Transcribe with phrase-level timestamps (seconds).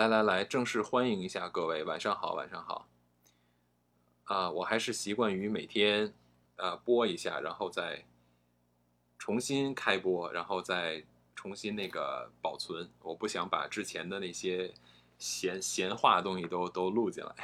[0.00, 2.88] 来来来，正式欢迎一下各位，晚上好，晚上好。
[4.24, 6.14] 啊，我还是习惯于每天
[6.56, 8.06] 呃播一下，然后再
[9.18, 12.90] 重新开播，然后再重新那个保存。
[13.02, 14.72] 我不想把之前的那些
[15.18, 17.34] 闲闲话的东西都都录进来。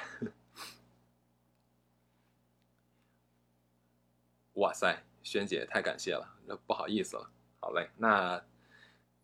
[4.55, 7.31] 哇塞，萱姐太感谢了，那不好意思了。
[7.61, 8.43] 好嘞，那。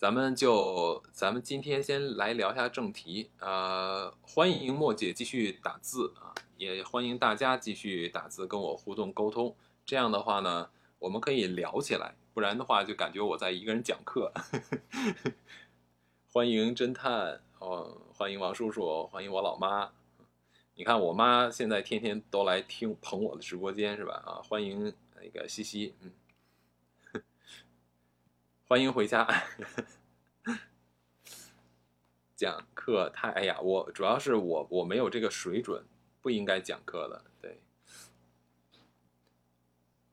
[0.03, 9.55] 咱们就咱们今天先来聊一下正题，呃，欢迎莫姐继续打字啊，也欢迎大家继续打字跟我互动沟通。
[9.87, 10.69] 这样的话呢，
[10.99, 14.33] 我们可以聊起来，不然的话就感觉我在一个人讲课。
[16.33, 19.89] 欢迎侦探哦，欢迎王叔叔，欢迎我老妈。
[20.75, 24.21] 你看我妈现在天天都来听捧我的直播间是吧？
[24.27, 26.11] 啊，欢迎那个西西，嗯。
[28.73, 29.29] 欢迎回家。
[32.35, 35.85] 讲课太哎呀，我主要是我我没有这个水准，
[36.23, 37.23] 不应该讲课的。
[37.43, 37.61] 对。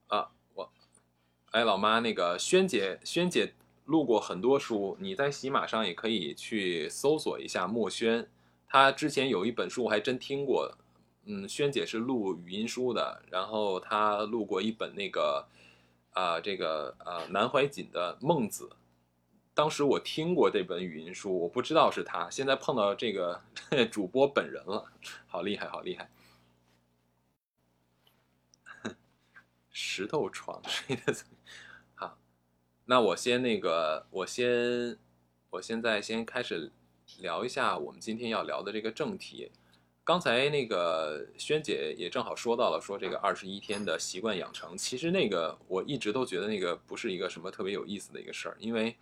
[0.07, 0.69] 啊，我，
[1.51, 3.53] 哎，老妈，那个萱姐，萱姐
[3.85, 8.29] 录过很多书，你在喜马上也可以去搜索一下墨轩，
[8.67, 10.77] 她之前有一本书我还真听过。
[11.23, 15.47] 嗯，萱姐是录语音书的，然后她录过一本那个。
[16.11, 18.65] 啊，这个啊，南怀瑾的《孟子》，
[19.53, 23.41] 当时我听过这本语音书，我不知道是他，现在碰到这个
[23.91, 24.91] 主播本人了，
[25.27, 26.09] 好厉害，好厉害！
[29.71, 31.15] 石头床睡的
[31.95, 32.17] 好，
[32.85, 34.97] 那我先那个，我先，
[35.51, 36.71] 我现在先开始
[37.19, 39.51] 聊一下我们今天要聊的这个正题。
[40.03, 48.95] 刚才那个萱姐也正好说到了，说这个二十一天的习惯养成，其实那个我一直都觉得那个不是一个什么特别有意思的一个事儿，因为，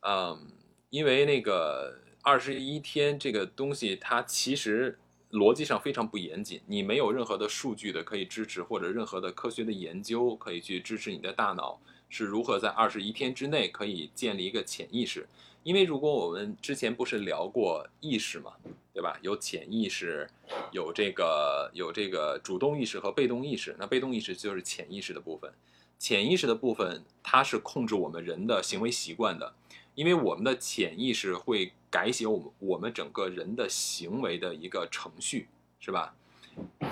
[0.00, 0.52] 嗯，
[0.90, 4.96] 因为那个二十一天这个东西，它其实
[5.32, 15.28] 逻辑上非常不严谨，你没有任何的数据的可以支持，或者任何的科学的研究可以去支持你的大脑是如何在二十一天之内可以建立一个潜意识。
[15.64, 18.52] 因为如果我们之前不是聊过意识嘛，
[18.94, 19.18] 对吧？
[19.20, 20.30] 有潜意识，
[20.70, 23.76] 有这个有这个主动意识和被动意识。
[23.78, 25.52] 那被动意识就是潜意识的部分，
[25.98, 29.52] 潜意识的部分它是控制我们人的行为习惯的，
[29.94, 35.48] 因为我们的潜意识会改写我们我们整个人的行为的一个程序，
[35.80, 36.14] 是吧？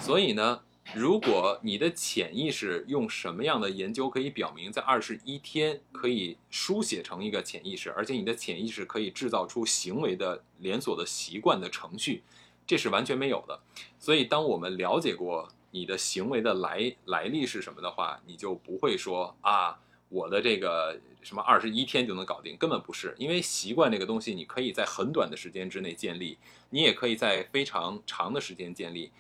[0.00, 0.60] 所以呢。
[0.94, 12.22] 如果你的潜意识用什么样的研究可以表明，在二十一天可以书写成一个潜意识，而且你的潜意识可以制造出行为的连锁的习惯的程序，
[12.66, 13.60] 这是完全没有的。
[13.98, 23.14] 所以，当我们了解过你的行为的来来历是什么的话，你就不会说啊，我的这个什么二十一天就能搞定，根本不是。
[23.18, 26.38] 因为习惯这个东西，你可以在很短的时间之内建立，
[26.70, 29.10] 你也可以在非常长的时间建立。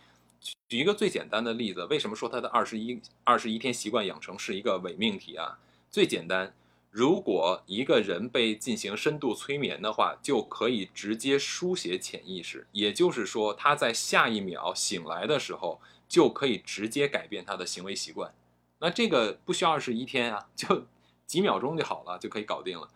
[0.68, 5.58] 举一个最简单的例子，为什么说他的二十一二十一天习惯养成是一个伪命题啊？
[5.90, 6.54] 最简单，
[6.90, 18.34] 如果一个人被进行深度催眠的话，就可以直接书写潜意识，也就是说，他在下一秒醒来的时候，就可以直接改变他的行为习惯。
[18.78, 20.86] 那这个不需要二十一天啊， 就
[21.26, 22.88] 几秒钟就好了，就可以搞定了。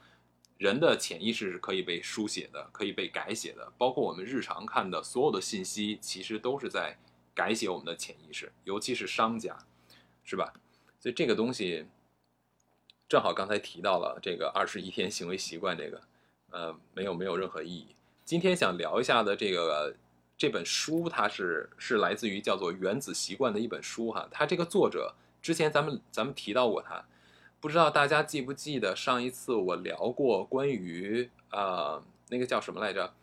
[0.59, 6.99] 人的潜意识是可以被书写的，可以被改写的，包括我们日常看的所有的信息，其实都是在。
[7.35, 9.57] 改写我们的潜意识，尤其是商家，
[10.25, 10.53] 是吧？
[10.99, 11.87] 所以这个东西
[13.09, 16.03] 正好刚才提到了这个二十一天行为习惯，这个
[16.51, 17.95] 呃没有没有任何意义。
[18.25, 19.97] 今天想聊一下的这个
[20.37, 24.29] 这本书，它是是来自于叫做《原子习惯》的一本书哈。
[24.31, 27.05] 它这个作者之前咱们咱们提到过他，
[27.61, 33.15] 不知道大家记不记得上一次我聊过关于呃那个叫什么来着？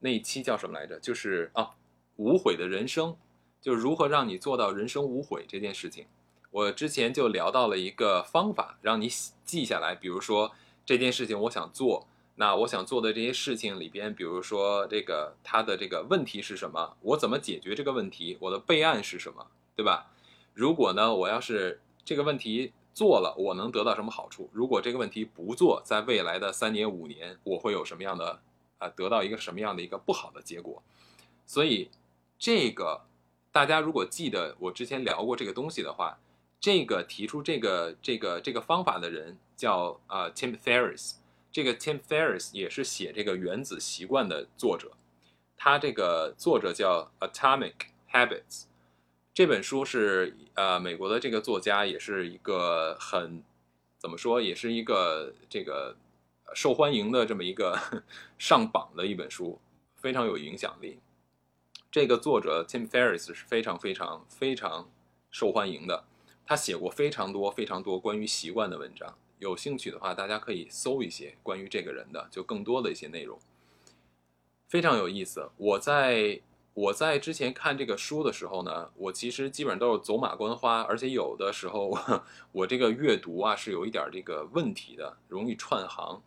[0.00, 0.98] 那一期叫什么来着？
[0.98, 1.74] 就是啊
[2.16, 3.16] 无悔的人生。
[3.60, 6.06] 就是如何让你做到人生无悔这件事情，
[6.50, 9.08] 我之前就聊到了一个方法，让你
[9.44, 9.94] 记下来。
[9.94, 10.52] 比如说
[10.86, 20.12] 这件事情我想做，那我想做的这些事情里边，比如说这个它的这个问题是什么，我怎么解决这个问题，我的备案是什么，对吧？
[20.54, 24.48] 如果呢，我要是这个问题做了，我能得到什么好处？
[24.52, 28.40] 如果这个问题不做，在未来的三年五年，我会有什么样的
[28.78, 30.82] 啊，得到一个什么样的一个不好的结果？
[31.44, 31.90] 所以
[32.38, 33.07] 这个。
[33.50, 36.18] 大家如果记得我之前聊过这个东西的话，
[36.60, 41.14] 这个提出这个这个这个方法的人叫啊 Tim Ferriss，
[41.50, 44.92] 这个 Tim Ferriss 也是写这个原子习惯的作者，
[45.56, 47.74] 他这个作者叫 Atomic
[48.12, 48.64] Habits，
[49.32, 53.42] 这本书是呃美国的这个作家也是一个很
[53.98, 55.96] 怎么说，也是一个这个
[56.54, 57.78] 受欢迎的这么一个
[58.38, 59.58] 上榜的一本书，
[59.96, 60.98] 非常有影响力。
[61.90, 64.90] 这个作者 Tim Ferriss 是非常非常非常
[65.30, 66.04] 受欢迎的，
[66.44, 69.16] 他写过非常多非常多关于习惯的文章。
[69.38, 73.38] 有兴趣的话，大家可以搜一些关于这个人的，就更多的一些内容，
[74.68, 75.48] 非常有意思。
[75.56, 76.42] 我在
[76.74, 81.96] 我在之前看这个书的时候呢，我其实基本上都是走马观花，而且有的时候
[82.52, 86.22] 我这个阅读啊是有一点这个问题的，容易串行。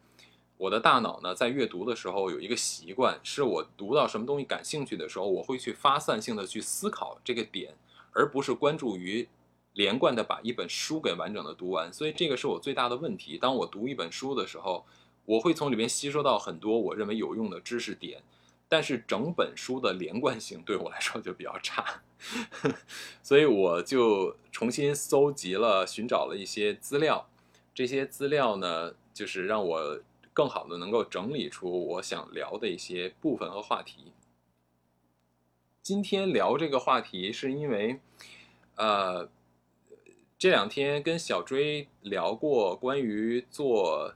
[0.62, 7.74] 我的大脑呢，在阅读的时候有一个习惯，是我读到什么东西感兴趣的时候，我会去发散性的去思考这个点，
[8.14, 9.28] 而不是关注于。
[9.74, 13.38] 连贯的把一本书给完整的读完，所以这个是我最大的问题。
[13.38, 14.86] 当我读一本书的时候，
[15.24, 18.22] 我会从里面吸收到很多我认为有用的知识点，
[18.68, 22.02] 但是整本书的连贯性对我来说就比较差，
[23.24, 27.30] 所以我就重新搜集了、寻找了一些资料。
[27.74, 30.00] 这些资料呢，就是让我
[30.42, 34.12] 更好的能够整理出我想聊的一些部分和话题。
[35.84, 38.00] 今天聊这个话题是因为，
[38.76, 39.30] 呃。
[40.40, 44.16] 这两天跟小追聊过关于做，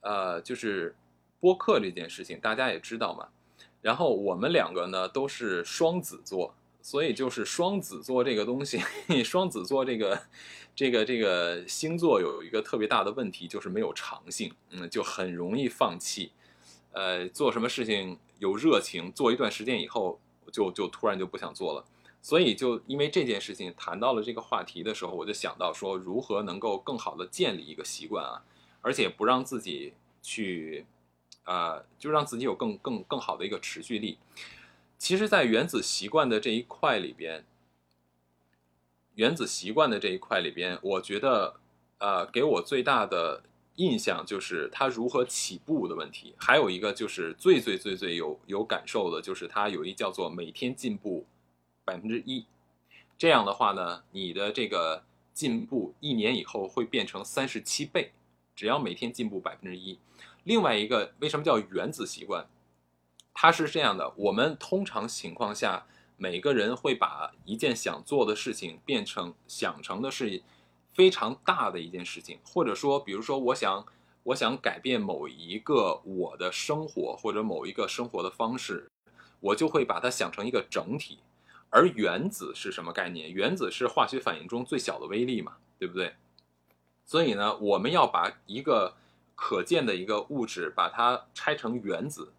[0.00, 0.96] 呃，就是
[1.38, 3.28] 播客这件事情，大家也知道嘛。
[3.82, 8.80] 然后我们两个呢都是双子座，所以就是双子座这个东西，
[9.22, 10.18] 双子座这个
[10.74, 16.32] 这个这个星座有一个特别大的问题，就是没有长性，嗯，就很容易放弃。
[16.92, 20.20] 呃，做什么事情有热情，做一段时间以后，
[20.52, 21.84] 就就突然就不想做了。
[22.20, 28.42] 所以，就因为这件事情谈到了这个话题的时候，我就想到说，如何能够更好的建立一个习惯啊，
[28.80, 29.92] 而且不让自己
[30.22, 30.86] 去，
[31.44, 34.18] 呃，就让自己有更更更好的一个持续力。
[34.96, 37.44] 其实，在原子习惯的这一块里边，
[39.14, 41.60] 原子习惯的这一块里边，我觉得，
[41.98, 43.42] 呃，给我最大的
[43.76, 46.34] 印象就是它如何起步的问题。
[46.38, 51.26] 还有一个就是最最最最有有感受的，就是它有一叫做每天进步。
[51.86, 52.46] 百分之一，
[53.18, 58.12] 这样的话呢，你的这个进步一年以后会变成三十七倍，
[58.56, 59.98] 只要每天进步百分之一。
[60.44, 62.46] 另外一个，为什么叫原子习惯？
[63.34, 65.86] 它是这样的：我们通常情况下，
[66.24, 70.42] 每个人会把一件想做的事情变成想成的是
[70.94, 73.84] 非常大的一件事情，或者说，比如说，我想
[74.22, 78.90] 我想改变某一个我的生活或者某一个生活的方式，
[79.38, 81.18] 我就会把它想成一个整体。
[81.68, 83.30] 而原子是什么概念？
[83.30, 86.14] 原子是化学反应中最小的微粒嘛，对不对？
[87.04, 88.94] 所以呢，我们要把一个
[89.34, 92.32] 可见的一个物质，把它拆成原子，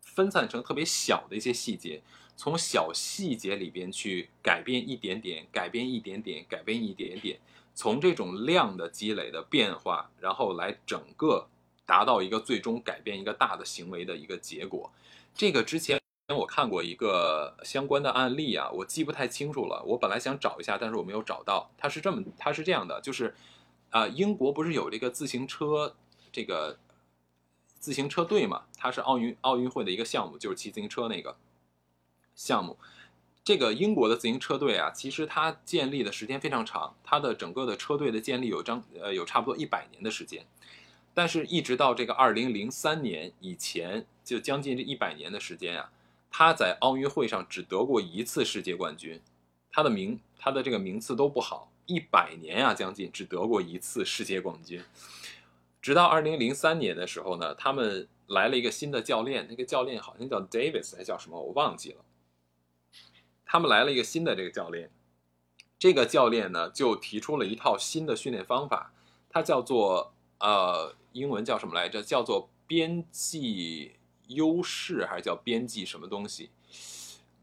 [0.00, 2.02] 分散成特别小的一些细节，
[2.38, 7.38] 从小细节里边去改变一点点，改变一点点，改变一点点，
[7.74, 11.48] 从这种量的积累的变化，然后来整个
[11.84, 14.90] 达到一个最终改变一个大的行为的一个结果。
[15.34, 15.98] 这个之前。
[16.30, 19.82] 我看过一个相关的案例啊，我记不太清楚了。
[19.86, 21.70] 我本来想找一下，但是我没有找到。
[21.78, 23.34] 它是这么，它是这样的，就是，
[23.88, 25.96] 啊，英国不是有这个自行车
[26.30, 26.78] 这个
[27.78, 28.64] 自行车队嘛？
[28.76, 31.34] 它是奥运奥运会的一个项目，就是骑自行车那个
[32.38, 32.78] 项目。
[33.42, 40.46] 这个英国的自行车队啊，其实它建立的时间非常长，它的整个的车队的建立有张呃有差不多一百年的时间，
[41.14, 45.90] 但是一直到这个二零零三年以前，就将近这一百年的时间啊。
[46.30, 49.18] 他在奥运会上只得过一次世界冠军，
[49.72, 54.84] 他的名他的这个名次都不好，一百年呀将近只得过一次世界冠军。
[55.80, 62.04] 直到二零零三年的时候呢，他们来了一个新的教练，那个教练好像叫 Davis 还叫什么我忘记了。
[63.48, 64.92] 他们来了一个新的这个教练，
[65.76, 68.92] 这个教练呢就提出了一套新的训练方法，
[69.28, 72.00] 它叫做呃英文叫什么来着？
[72.00, 73.94] 叫做边际。
[74.28, 76.50] 优势还是叫边际什么东西？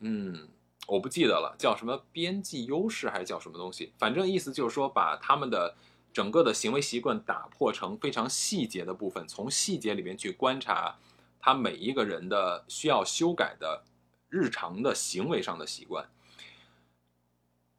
[0.01, 0.47] 嗯，
[0.85, 3.91] 我不记得了，叫什么边际优势还是叫什么东西？
[3.97, 5.75] 反正意思就是说，把他们的
[6.13, 10.95] 整个的行为习惯打破成非常细节的部分，从细节里面去观察
[11.39, 13.83] 他每一个人的需要修改的
[14.35, 16.09] 日常的行为上的习惯，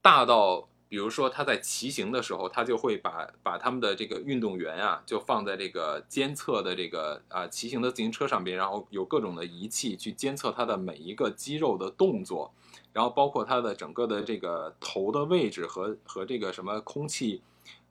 [0.01, 0.69] 大到。
[0.89, 12.55] 比如说他在骑行的时候，他就会把把他们的这个运动员啊，就放在这个监测的这个啊骑行的自行车上边，然后有各种的仪器去监测他的每一个肌肉的动作，
[12.93, 17.43] 然后包括他的整个的这个头的位置和和这个什么空气，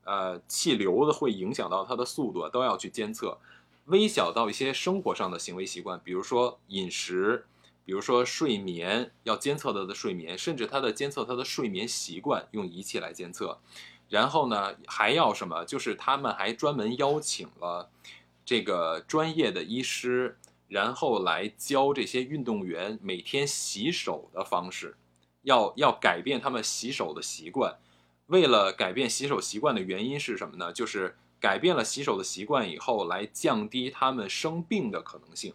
[0.04, 3.36] 呃气流的会影响到他的速度，都要去监测，
[3.84, 7.44] 微小到一些生活上的行为习惯，比如说饮食。
[7.86, 13.60] 比如说睡眠要监测他的睡眠，甚至他的监测他的睡眠习惯，用仪器来监测。
[14.08, 15.64] 然后呢，还要什么？
[15.64, 17.88] 就是他们还专门邀请了
[18.44, 20.36] 这个专业的医师
[20.68, 24.96] 然后来教这些运动员每天洗手的方式，
[25.42, 27.78] 要要改变他们洗手的习惯。
[28.26, 30.72] 为了改变洗手习惯的原因是什么呢？
[30.72, 35.54] 就是改变了洗手的习惯以后，来降低他们生病的可能性，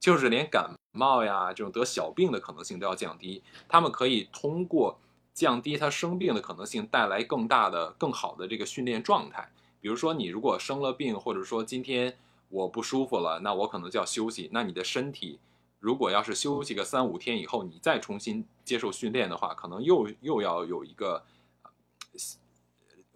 [0.00, 3.40] 就是连感冒呀这种得小病的可能性都要降低。
[3.68, 4.98] 他们可以通过
[5.32, 9.48] 降低他生病的可能性，带来更大的、更好的这个训练状态。
[9.80, 14.50] 比如说，你如果生了病，或者说今天我不舒服了，那我可能就要休息。
[14.52, 15.38] 那你的身体
[15.78, 21.22] 如果要是休息个三五天以后，你再重新接受训练的话，可能又又要有一个。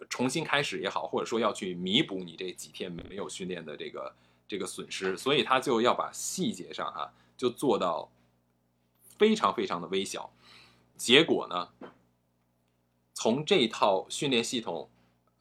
[0.09, 4.13] 重新开始也好，或者说要去弥补你这几天没有训练的这个
[4.47, 7.11] 这个损失，所以他就要把细节上哈
[7.43, 8.09] 就做到
[9.17, 10.31] 非常非常的微小。
[10.95, 11.67] 结果呢，
[13.13, 14.89] 从这套训练系统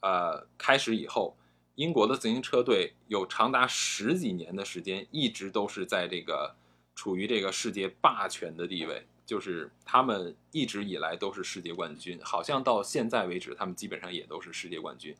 [0.00, 1.37] 呃开始以后，
[1.76, 6.56] 英国的自行车队有长达十几年的时间一直都是在这个
[6.97, 9.06] 处于这个世界霸权的地位。
[9.25, 15.14] 就是他们一直以来都是世界冠军，好像到现在为止，他们基本上也都是世界冠军。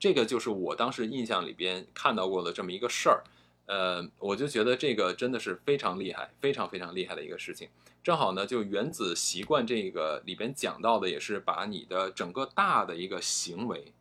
[0.00, 3.22] 这个就是我当时印象里边看到过的这么一个事儿，
[3.66, 7.68] 呃，我就觉得这个真的是非常厉害，非常非常厉害的一个事情。
[8.02, 13.92] 正好呢，就原子习惯这个里边讲到的，也是把你的整个大的一个行为，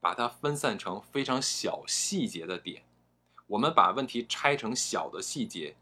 [0.00, 2.82] 把它分散成非常小细节的点，
[3.48, 5.74] 我们把问题拆成小的细节，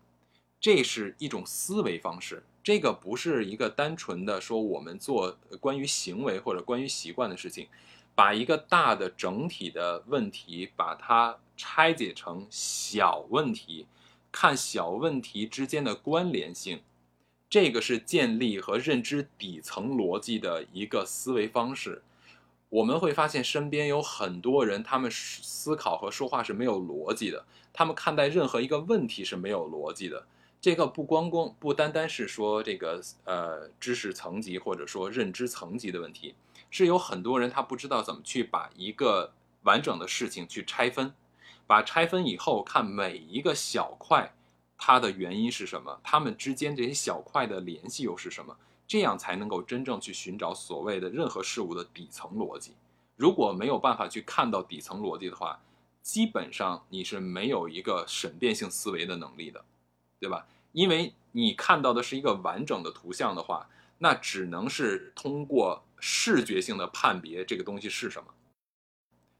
[0.58, 2.42] 这是一种思维方式。
[2.62, 7.68] 这个不是一个单纯的说我们做关于行为或者关于习惯的事情，
[8.20, 13.86] 把一个大的整体的问题把它拆解成小问题，
[14.30, 16.82] 看小问题之间的关联性，
[17.48, 22.02] 这个是建立和认知底层逻辑的一个思维方式。
[22.68, 30.26] 我们会发现身边有很多人，他们思考和说话是没有逻辑的，他们看待任何一个问题是没有逻辑的。
[30.60, 36.34] 这个不光光不单单是说这个呃知识层级或者说认知层级的问题，
[36.70, 41.12] 是有很多人他不知道怎么去把一个完整的事情去拆分，
[41.66, 44.32] 把拆分以后看每一个小块，
[44.78, 52.72] 它的原因是什么，它们之间这些小块的联系又是什么，这样才能够真正去寻找所谓的任何事物的底层逻辑。
[53.16, 55.60] 如果没有办法去看到底层逻辑的话，
[56.00, 59.64] 基本上你是没有一个审辩性思维的能力的。
[60.20, 60.46] 对吧？
[60.72, 68.34] 因为你看到的是一个完整的图像的话，那只能是通过视觉性的判别这个东西是什么。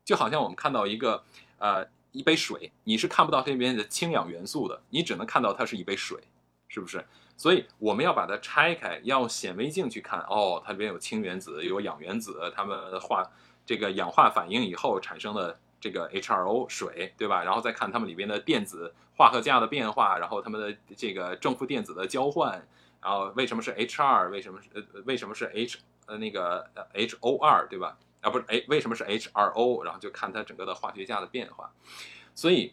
[0.04, 1.24] 就好像我们看到一个
[1.58, 6.18] 呃一杯水，你是看不到这里面的氢氧元素的，你只能看到它是一杯水，
[6.68, 7.04] 是不是？
[7.36, 13.30] 所以我们要把它拆开，要显微镜去看，哦，它里边有氢原子，有氧原子，它们化
[13.64, 15.58] 这个氧化反应以后产生的。
[15.82, 17.42] 这个 H2O 水，对吧？
[17.42, 22.68] 然后再看它们里边的电子化合价的变化，然后它们的这个正负电子的交换，
[23.00, 24.28] 然后为什么是 H2？
[24.28, 25.78] 为什么是呃为什么是 H
[26.10, 27.96] 呃那个 H O 二对吧？
[28.20, 29.84] 啊不是哎为什么是 H2O？
[29.84, 31.72] 然后就看它整个的化学价的变化。
[32.34, 32.68] 所以《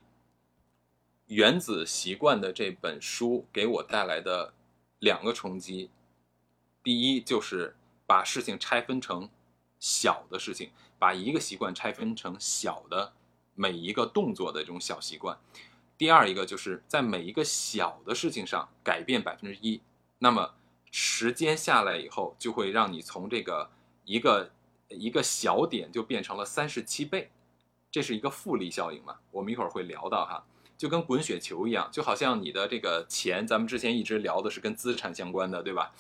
[1.28, 4.54] 原子习惯》的这本书给我带来的
[5.00, 5.92] 两个冲击，
[6.82, 7.76] 第一就是
[8.06, 9.30] 把事情拆分成
[9.80, 10.72] 小的事情。
[11.00, 13.14] 把一个习惯拆分成小的
[13.54, 15.38] 每一个动作的这种小习惯，
[15.96, 19.80] 第二一个就是在每一个小的事情上改变百分之一，
[20.18, 20.56] 那么
[21.00, 23.70] 时间下来以后，就会让你从这个
[24.04, 24.50] 一个
[24.88, 27.30] 一个小点就变成了三十七倍，
[27.92, 29.20] 这是一个复利效应嘛？
[29.30, 30.44] 我们一会儿会聊到哈，
[30.76, 35.94] 就跟滚雪球一样，就好像你的这个钱，咱们之前一直聊的是跟资产相关的，对吧？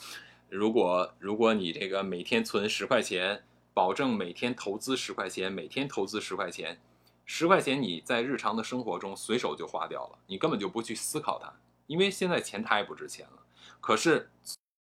[0.50, 3.44] 如果如果你这个每天存十块钱。
[3.74, 6.82] 保证每天投资十块钱，每天投资十块钱，
[7.28, 11.54] 十块钱你在日常的生活中随手就花掉了，你根本就不去思考它，
[11.86, 13.44] 因为现在钱太不值钱了。
[13.80, 14.32] 可是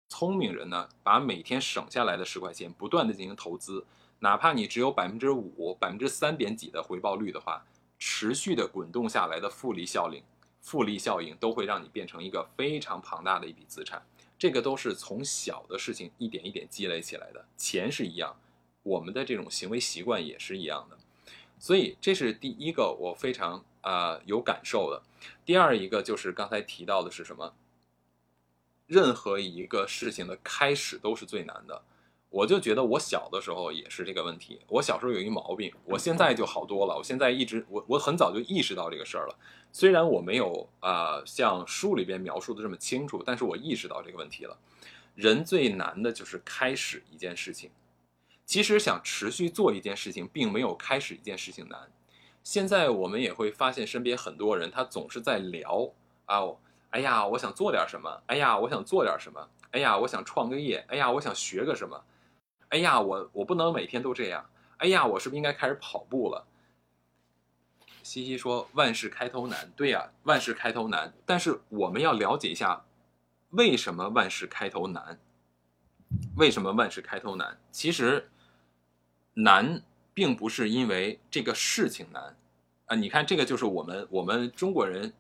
[0.08, 3.86] 聪明人呢，把每天省下来的十块钱不断的进行投资，
[4.20, 7.66] 哪怕你只有百分之五、百分之三点几的回报率的话，
[8.00, 10.24] 持续的滚动下来的复利效应，
[10.62, 14.06] 复利效应都会让你变成一个非常庞大的一笔资产。
[14.38, 18.36] 这个都是从小的事情一点一点积累起来的，钱是一样。
[18.84, 20.98] 我们的这种行为习惯也是一样的，
[21.58, 25.02] 所以这是第一个我非常啊有感受的。
[25.44, 27.54] 第二一个就是刚才提到的是什么？
[28.88, 31.82] 任何一个事情的开始都是最难的。
[32.30, 34.60] 我就觉得我小的时候也是这个问题。
[34.68, 36.98] 我小时候有一毛病，我现在就好多了。
[36.98, 39.40] 我现在一直我我很早就意识到这个事儿了。
[39.72, 44.58] 虽然我没有啊像书里边描述的这么清楚，但是我意识到这个问题了。
[45.16, 47.72] 人最难的就是开始一件事情。
[48.46, 51.90] 其实想持续做一件事情，并没有开始一件事情难。
[52.44, 55.90] 现在我们也会发现，身边很多人他总是在聊
[56.26, 56.42] 啊，
[56.96, 62.02] 哎呀，我想做点什么，哎呀，我想做点什么，哎呀，我想创个业，哎呀，我想学个什么，
[62.70, 66.48] 哎呀，我我不能每天都这样，哎呀，我是不是应该开始跑步了？
[68.02, 71.12] 西西说：“万事开头难，对呀，万事开头难。
[71.26, 72.86] 但是我们要了解一下，
[73.50, 75.20] 为什么万事开头难？
[76.38, 77.60] 为什么万事开头难？
[77.72, 78.30] 其实
[79.34, 79.82] 难
[80.14, 82.38] 并不是因为这个事情难
[82.86, 82.96] 啊！
[82.96, 85.12] 你看，这个就是我们我们中国人，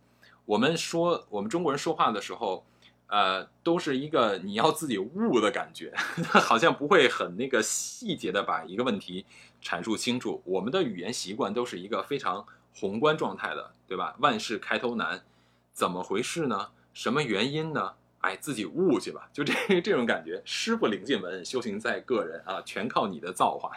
[0.46, 2.66] 我们说我们中国人说话的时候，
[3.08, 5.94] 呃，都是一个你要自己悟的感觉，
[6.30, 9.26] 好像不会很那个细节的把一个问题
[9.62, 10.42] 阐述清楚。
[10.46, 12.46] 我们的语言习惯都是一个非常。”
[12.78, 14.14] 宏观状态的，对吧？
[14.20, 15.24] 万事开头难，
[15.72, 16.72] 怎么回事呢？
[16.94, 17.94] 什么原因呢？
[18.20, 20.42] 哎，自己悟去吧，就这 这种感觉。
[20.44, 23.72] 师傅领进门，修行在个人啊，全靠你的造化，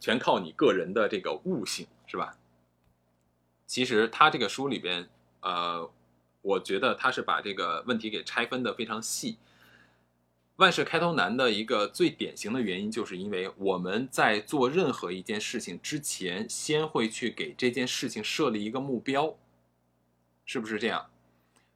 [0.00, 2.36] 全靠你个人的这个悟性，是吧？
[3.68, 5.08] 其实他这个书里边，
[5.40, 5.90] 呃，
[6.42, 9.38] 我觉得他是把这个问题给拆分的非常细。
[10.56, 19.36] 万事开头难的一个最典型的原因，就是因为我们在做任何一件事情之前，先会去给这件事情设立一个目标，
[20.44, 21.08] 是不是这样？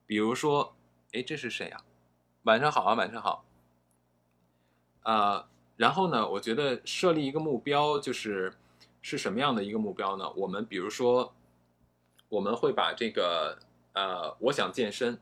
[0.05, 0.75] 比如说，
[1.13, 1.81] 哎，这是谁呀？
[2.43, 3.45] 晚上好啊，晚上好。
[5.03, 8.53] 啊，然后呢，我觉得设立一个目标，就是
[9.01, 10.29] 是什么样的一个目标呢？
[10.33, 11.33] 我们比如说，
[12.33, 13.59] 我们会把这个，
[13.93, 15.19] 呃，我想健身。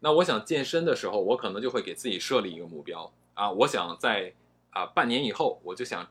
[0.00, 4.32] 那我想健身的时候，我可能就会给自己设立一个目标啊，我想在
[4.70, 6.04] 啊半年以后，我就想，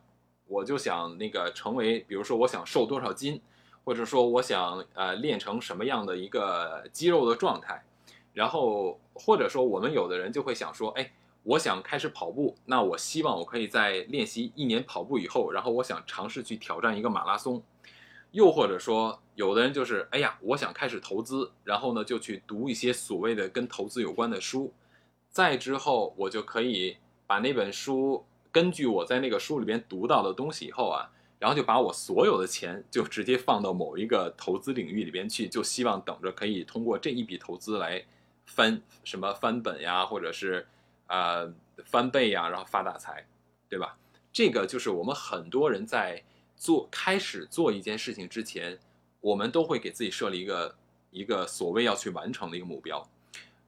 [0.47, 3.41] 我就想那个成为，比如说我想瘦多少斤，
[3.83, 7.83] 或者说我想呃练成什么样的一个肌肉的状态，
[8.31, 11.11] 然后或者说我们有的人就会想说，哎，
[11.43, 17.61] 我想开始跑步，那我希望我可以在练习一年跑步以后，然后我想尝试去挑战一个马拉松。
[18.37, 24.71] 又或者说，有的人就是，哎呀，我想开始投资，然后呢，就去读一些所谓的跟投资有关的书，
[25.31, 38.05] 再之后，我就可以把那本书，根据我在那个书里边读到的东西以后啊，然后就把我所有的钱就直接放到某一个投资领域里边去，就希望等着可以通过这一笔投资来
[38.45, 40.67] 翻什么翻本呀，或者是
[41.07, 41.51] 啊
[41.85, 43.25] 翻倍呀，然后发大财，
[43.67, 43.97] 对吧？
[44.31, 46.23] 这个就是我们很多人在。
[46.57, 48.77] 做开始做一件事情之前，
[49.21, 50.75] 我们都会给自己设立一个
[51.11, 53.07] 一个所谓要去完成的一个目标，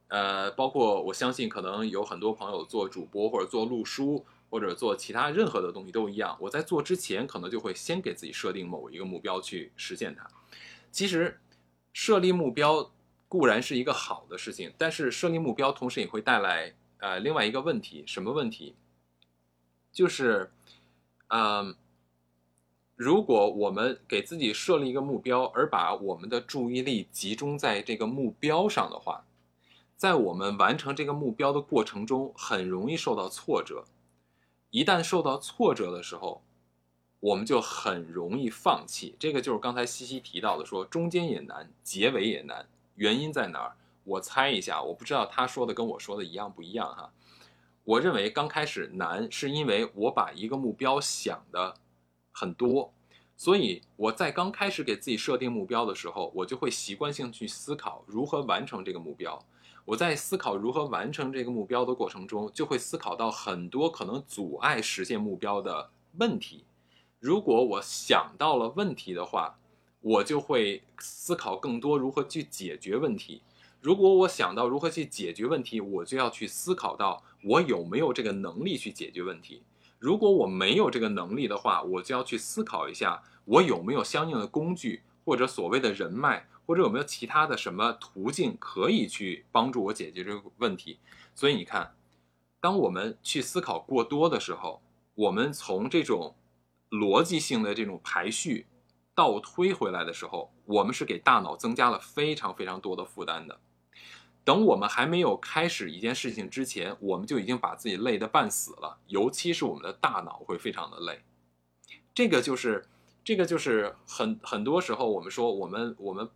[0.08, 6.36] 呃，包括我相信可能有很多朋友做主播或者做录书或者做其他任何的东西都一样。
[6.40, 10.28] 我在做之前可能就会先给自己设定某一个目标去实现它。
[10.90, 11.40] 其实
[11.92, 12.90] 设立目标
[13.28, 18.74] 固然是一个好的事情，但是设立目标同时也会带来呃另外一个问题，什么问题？
[19.92, 20.50] 就是
[21.28, 21.76] 嗯。
[23.02, 29.24] 如果我们给自己设立一个目标，而把我们的注意力集中在这个目标上的话，
[29.96, 33.86] 在我们完成这个目标的过程中，很容易受到挫折。
[34.68, 36.42] 一旦受到挫折的时候，
[37.20, 39.16] 我们就很容易放弃。
[39.18, 42.68] 这个就是刚才西西提到的，说中间也难，结尾也难。
[42.96, 43.76] 原因在哪儿？
[44.04, 47.10] 我猜一下，我不知道他说的跟我说的一样不一样哈。
[47.84, 51.76] 我认为刚开始难，是因为我把一个目标想的。
[52.40, 52.90] 很多，
[53.36, 59.38] 所以我在刚开始给自己设定目标的时候，我就会习惯性去思考如何完成这个目标。
[59.84, 66.64] 我在思考如何完成这个目标的过程中，就会思考到很多可能阻碍实现目标的问题。
[67.18, 69.58] 如果我想到了问题的话，
[70.00, 73.42] 我就会思考更多如何去解决问题。
[73.82, 79.62] 如果我想到如何去解决问题，我就要去思考到我有没有这个能力去解决问题。
[80.00, 90.98] 如果我没有这个能力的话，我就要去思考一下，我有没有相应的工具，或者所谓的人脉，或者有没有其他的什么途径可以去帮助我解决这个问题。
[91.34, 91.94] 所以你看，
[92.62, 94.80] 当我们去思考过多的时候，
[95.14, 96.34] 我们从这种
[96.88, 98.66] 逻辑性的这种排序
[99.14, 103.60] 倒推回来的时候，我们是给大脑增加了非常非常多的负担的。
[104.50, 108.98] 等我们还没有开始一件事情之前，我们就已经把自己累得半死了。
[109.06, 111.22] 尤其是我们的大脑会非常的累。
[112.12, 112.84] 这个就是，
[113.22, 116.28] 这个就是很很多时候我们说，我们我们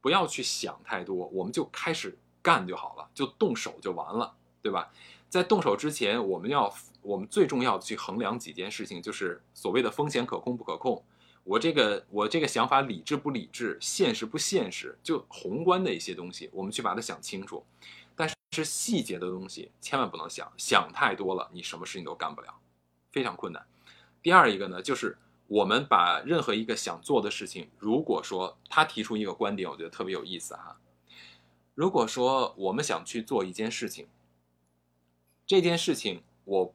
[0.00, 4.90] 不要去想太多，我们就开始干就好了，就动手就完了，对吧？
[5.28, 11.04] 在动手之前，我们要我们最重要的去衡量几件事情，就是所谓的风险可控不可控。
[11.48, 17.64] 我这个我这个想法理智不理智，现实不现实，就宏观的一些东西，我们去把它想清楚。
[18.14, 22.54] 但是细节的东西千万不能想，想太多了，你什么事情都干不了，
[23.10, 23.66] 非常困难。
[24.20, 30.78] 第二一个呢，就是我们把任何一个想做的事情，如果说他提出一个观点，我觉得特别有意思哈。
[31.74, 34.06] 如果说我们想去做一件事情，
[35.46, 36.74] 这件事情我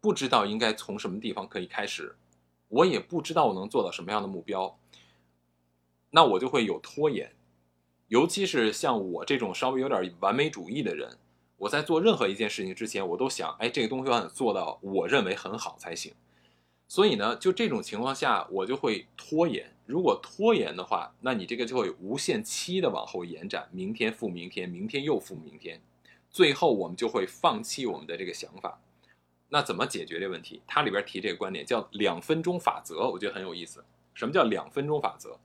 [0.00, 2.16] 不知道应该从什么地方可以开始，
[2.70, 4.78] 我也不知道我能做到什么样的目标，
[6.10, 7.32] 那我就会有拖延。
[8.08, 11.18] 尤其是像我这种稍微有点完美主义的人，
[11.56, 16.14] 我在做任何一件事情之前，我都想，哎，这个东西要做到我认为很好才行。
[16.88, 19.72] 所以呢，就这种情况下，我就会拖延。
[19.86, 25.80] 如果拖延的话，那你这个就会无限期的往后延展，明天复明天，明天又复明天，
[26.30, 28.80] 最后我们就会放弃我们的这个想法。
[29.50, 30.62] 那怎么解决这个问题？
[30.66, 33.84] 它里边提这个观点叫两分钟法则，我觉得很有意思。
[34.14, 35.38] 什么叫两分钟法则？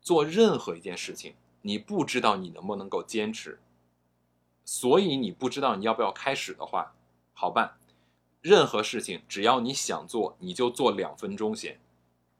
[0.00, 3.60] 做任何一件事情，你不知道你能不能够坚持，
[4.64, 6.94] 所以你不知道你要不要开始的话，
[7.32, 7.76] 好办。
[8.40, 11.78] 任何事情，只要你想做，你就做两分钟先。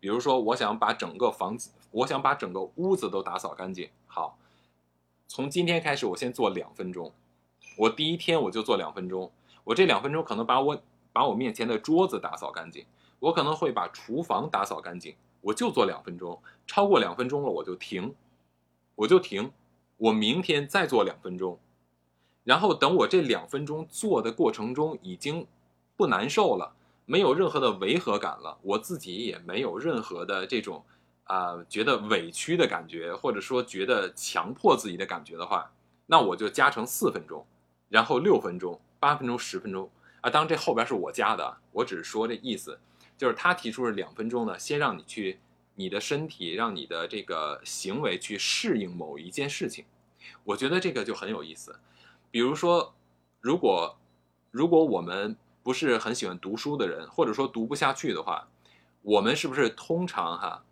[0.00, 3.90] 比如说，我想把整个房子，我想把整个屋子都打扫干净。
[4.06, 4.38] 好，
[5.26, 7.12] 从今天开始，我先做两分钟。
[7.76, 9.30] 我第一天我就做两分钟。
[9.68, 12.86] 我这两分钟可能把我把我面前的桌子打扫干净，
[13.18, 15.14] 我可能会把厨房打扫干净。
[15.42, 18.14] 我就做两分钟，超过两分钟了我就停，
[18.94, 19.52] 我就停。
[19.98, 21.58] 我明天再做两分钟，
[22.44, 25.46] 然后等我这两分钟做的过程中已经。
[25.98, 26.76] 不难受了，
[27.06, 30.84] 没有任何的违和感了，我自己也没有任何的这种
[31.24, 35.72] 啊觉得委屈的感觉，或者说觉得强迫自己的感觉的话，
[36.06, 37.44] 那我就加成四分钟，
[37.88, 40.30] 然后六分钟、八分钟、十分钟啊。
[40.30, 42.78] 当然这后边是我加的，我只是说这意思，
[43.16, 45.38] 就是他提出了两分钟呢，先让你去
[45.74, 49.84] 你的身体，让你的这个行为去适应某一件事情。
[50.44, 51.78] 我觉得这个就很有意思。
[52.30, 52.94] 比如说，
[53.40, 53.96] 如果
[54.50, 58.48] 如果我们不是很喜欢读书的人，或者说读不下去的话，
[59.02, 60.64] 我们是不是通常哈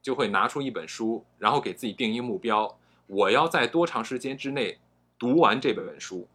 [0.00, 4.78] 就会拿出一本书，然后给自己定一个目标，我要在多长时间之内
[5.18, 6.26] 读完这本书？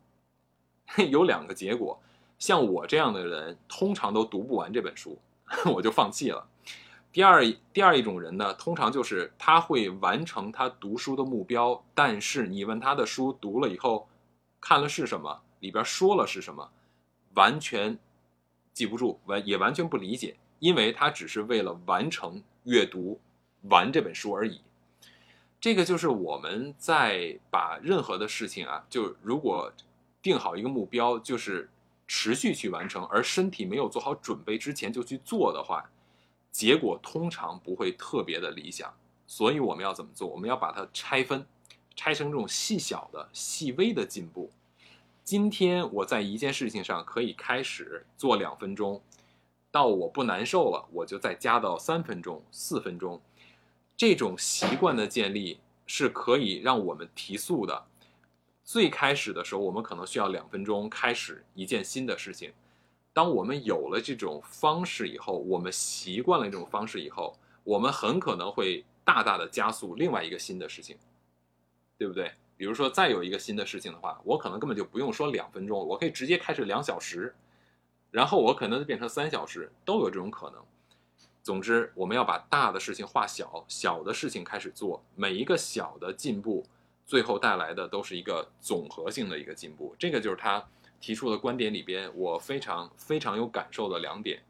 [1.09, 1.99] 有两个结果，
[2.37, 5.17] 像我这样的人通常都读不完这本书，
[5.73, 6.47] 我就放弃了。
[7.11, 14.07] 第二第二一种人呢，通常就是他会完成他读书的目标，但是你问他的书读了以后
[14.59, 16.69] 看了是什么，里边说了是什么，
[17.33, 17.97] 完全。
[18.71, 23.19] 记不住，完也完全不理解，因为他只是为了完成阅读
[23.63, 24.61] 完这本书而已。
[25.59, 29.69] 这个就是我们在把任何的事情啊，就如果
[30.21, 31.69] 定好一个目标，就是
[32.07, 35.89] 持续去完成，而身体没有做好准备之前就去做的话，
[36.51, 38.93] 结果通常不会特别的理想。
[39.27, 40.27] 所以我们要怎么做？
[40.27, 41.45] 我们要把它拆分，
[41.95, 44.49] 拆成这种细小的、细微的进步。
[45.23, 48.99] 今天我在一件事情上可以开始做两分钟，
[49.69, 53.21] 到我不难受了，我就再加到三分钟、四分钟。
[53.95, 57.85] 这种习惯的建立是可以让我们提速的。
[58.69, 62.53] 最开始的时候，我们可能需要两分钟开始一件新的事情。
[63.11, 70.95] 当我们有了这种方式以后，我们习惯了这种方式以后，我们很可能会大大的加速另外一个新的事情，
[71.97, 72.31] 对不对？
[72.57, 77.33] 比如说，再有一个新的事情的话，我可能根本就不用说两分钟，我可以直接开始两小时，
[78.11, 80.63] 然后我可能变成三小时，都有这种可能。
[81.41, 86.63] 总之，我们要把大的事情化小，小的事情开始做，每一个小的进步，
[87.09, 89.95] 最后带来的都是一个总合性的一个进步。
[89.97, 90.63] 这个就是他
[91.01, 94.43] 提出的观点里边，我非常非常有感受的两点，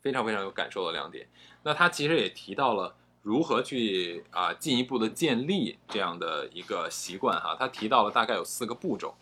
[0.00, 1.28] 非常非常有感受的两点。
[1.62, 2.96] 那他其实也提到了。
[3.22, 7.56] 如何去啊进一步的建立这样的一个习惯哈？
[7.58, 9.14] 他提到了大概有四个步骤，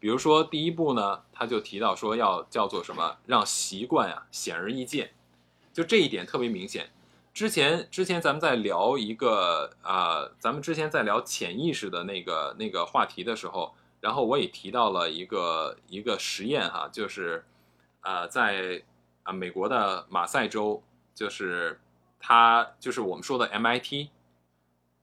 [0.00, 5.12] 比如说第一步呢，他就提到说要叫做什么，让习惯呀显而易见，
[5.74, 6.88] 就这一点特别明显。
[7.34, 17.44] 之前之前咱们在聊一个啊，咱们之前在聊潜意识的那个那个话题的时候，然后我也提到了一个一个实验哈，就是
[18.00, 18.82] 啊在
[19.24, 20.82] 啊美国的马赛州
[21.14, 21.78] 就是。
[22.26, 24.08] 他就是我们说的 MIT，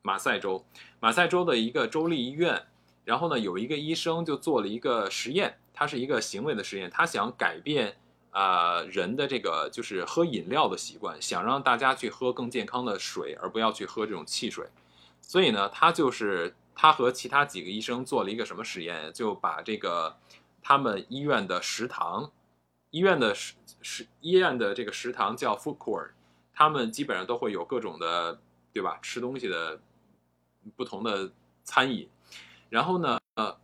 [0.02, 0.66] 马赛州，
[1.00, 2.64] 马赛州的一个州立医院。
[3.06, 7.96] 然后呢，有一个医生就做了一个实验，他是一个行为的实验，他想改变
[8.32, 14.68] 啊人的这个就是喝饮料的习惯，想让大家去喝更健康的水，而不要去喝这种汽水。
[15.22, 20.18] 所以呢，他就是他和其他几个医生做了一个什么实验，就把这个
[20.62, 22.32] 他们医院的食堂，
[22.90, 26.12] 医院的食食医院的这个食堂叫 food court。
[26.54, 28.40] 他们基本上都会有各种的，
[28.72, 29.00] 对吧？
[29.02, 29.80] 吃东西的
[30.76, 31.32] 不同的
[31.64, 32.08] 餐饮，
[32.70, 33.58] 然后呢，呃，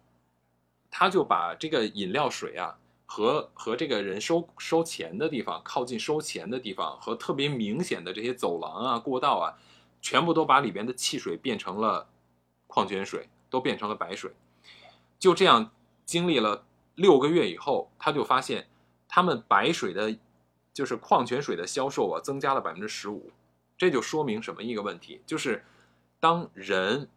[0.90, 2.76] 他就把这个饮料水啊，
[3.08, 9.58] 和和这个人收收钱的地方，靠近收钱的地方，和特别明显的这些走廊啊、过道啊，
[10.02, 12.08] 全部都把里边的汽水变成了
[12.68, 14.32] 矿泉水，都变成了白水。
[15.18, 15.72] 就这样
[16.06, 16.66] 经历了
[16.96, 18.68] 六个月以后，他就发现
[19.08, 20.16] 他们白水的，
[20.74, 23.32] 就是矿泉水的销售啊，增加了百分之十五。
[23.78, 25.22] 这就说明什么一个问题？
[25.26, 25.64] 就是
[26.20, 27.10] 当人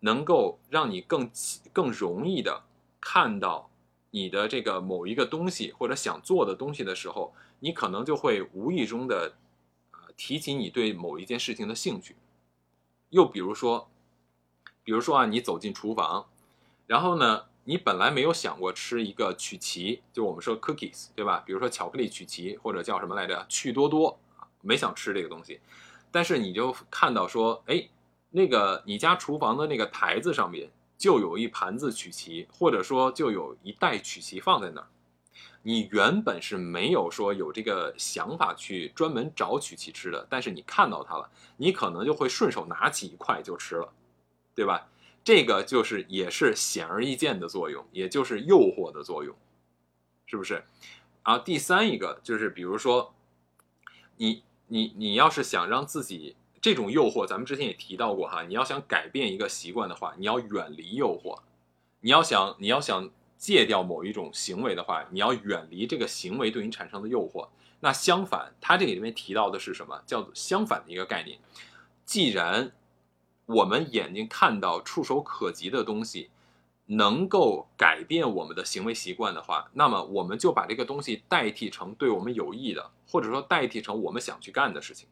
[0.00, 1.30] 能够让你更
[1.72, 2.62] 更容易的
[3.00, 3.70] 看到
[4.10, 9.34] 你的这个某一个东西或者想做的东西的时候，你可能就会无意中的
[9.92, 12.16] 呃提起你对某一件事情的兴趣。
[13.10, 13.88] 又比如说，
[14.82, 16.26] 比如说啊，你走进厨房，
[16.86, 21.42] 然后呢，你本来没有想过吃一个曲奇，就我们说 cookies，对吧？
[21.46, 24.18] 比如说巧克力曲奇或者叫什么来着，趣多多，
[24.62, 25.60] 没想吃这个东西。
[26.10, 27.88] 但是你就看到说，哎，
[28.30, 34.88] 那个你家厨房的那个台子上面就有一盘子曲奇，或者说就有一袋曲奇放在那儿。
[35.62, 43.90] 你原本是没有说有这个想法去专门找曲奇吃的，但是你看到它了，你可能就会顺手拿起一块就吃了，
[44.54, 44.88] 对吧？
[45.24, 49.34] 这个就是也是显而易见的作用，也就是诱惑的作用，
[50.26, 50.62] 是不是？
[51.24, 53.14] 然后第三一个就是，比如说
[54.16, 54.42] 你。
[54.70, 56.36] 你你要是想让自己
[56.68, 61.40] 这种诱惑，咱们之前也提到过哈，你要想改变一个习惯的话，你要远离诱惑；
[62.00, 67.48] 你要想你要想戒掉某一种行为的话，你要远离这个行为对你产生的诱惑。
[67.80, 69.98] 那相反，他这里面提到的是什么？
[70.04, 71.38] 叫做相反的一个概念。
[72.04, 72.70] 既然
[73.46, 76.28] 我们眼睛看到触手可及的东西。
[76.90, 85.06] 能够改变我们的行为习惯的话，那么我们就把这个东西代替成对我们有益的，或者说代替成我们想去干的事情。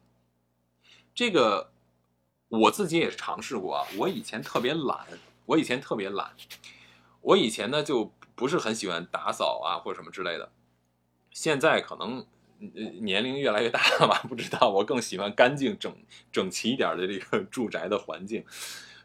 [1.17, 1.71] 这个
[2.47, 3.87] 我自己也尝试过啊。
[3.97, 5.07] 我以前特别懒，
[5.47, 6.29] 我以前特别懒，
[7.21, 10.51] 我以前呢就不是很喜欢打扫啊或者什么之类的。
[11.31, 12.23] 现在可能
[13.01, 15.91] 年龄越来越大了吧，不知道我更喜欢干净整
[16.31, 18.45] 整齐一点的这个住宅的环境，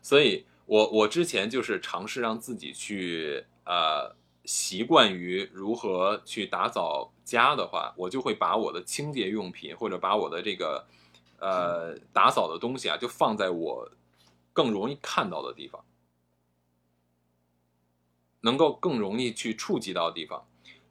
[0.03, 0.45] 所以。
[0.65, 10.87] 我我之前就是尝试让自己去呃习惯于如何去打扫家的话，我就会把我的清洁用品或者把我的这个
[11.43, 13.91] 呃打扫的东西啊，就放在我
[14.53, 15.85] 更容易看到的地方，
[18.43, 20.47] 能够更容易去触及到的地方。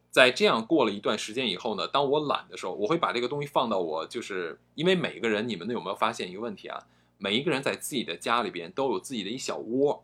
[0.09, 6.85] 在这样过了一段时间以后呢，当我懒的时候，我会把这个东西放到我就是因为每一个人，你们有没有发现一个问题啊？
[7.17, 10.03] 每一个人在自己的家里边都有自己的一小窝，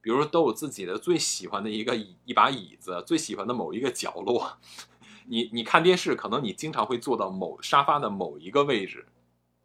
[0.00, 1.94] 比如说都有自己的最喜欢的一个
[2.24, 4.56] 一把椅子，最喜欢的某一个角落。
[5.28, 9.06] 你你看电视，可能你经常会坐到某沙发的某一个位置，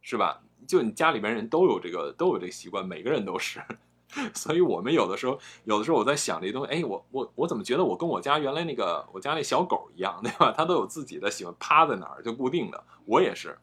[0.10, 0.42] 是吧？
[0.68, 3.62] 就你家里边人都有这个都有这个习惯，每个人都是。
[4.34, 10.52] 所以我们有的时候有的时候我在想这东西，哎，我我我怎么觉得我跟我家原来那个我家那小狗一样，对吧？
[10.58, 13.56] 它都有自己的喜欢趴在哪儿就固定的，我也是。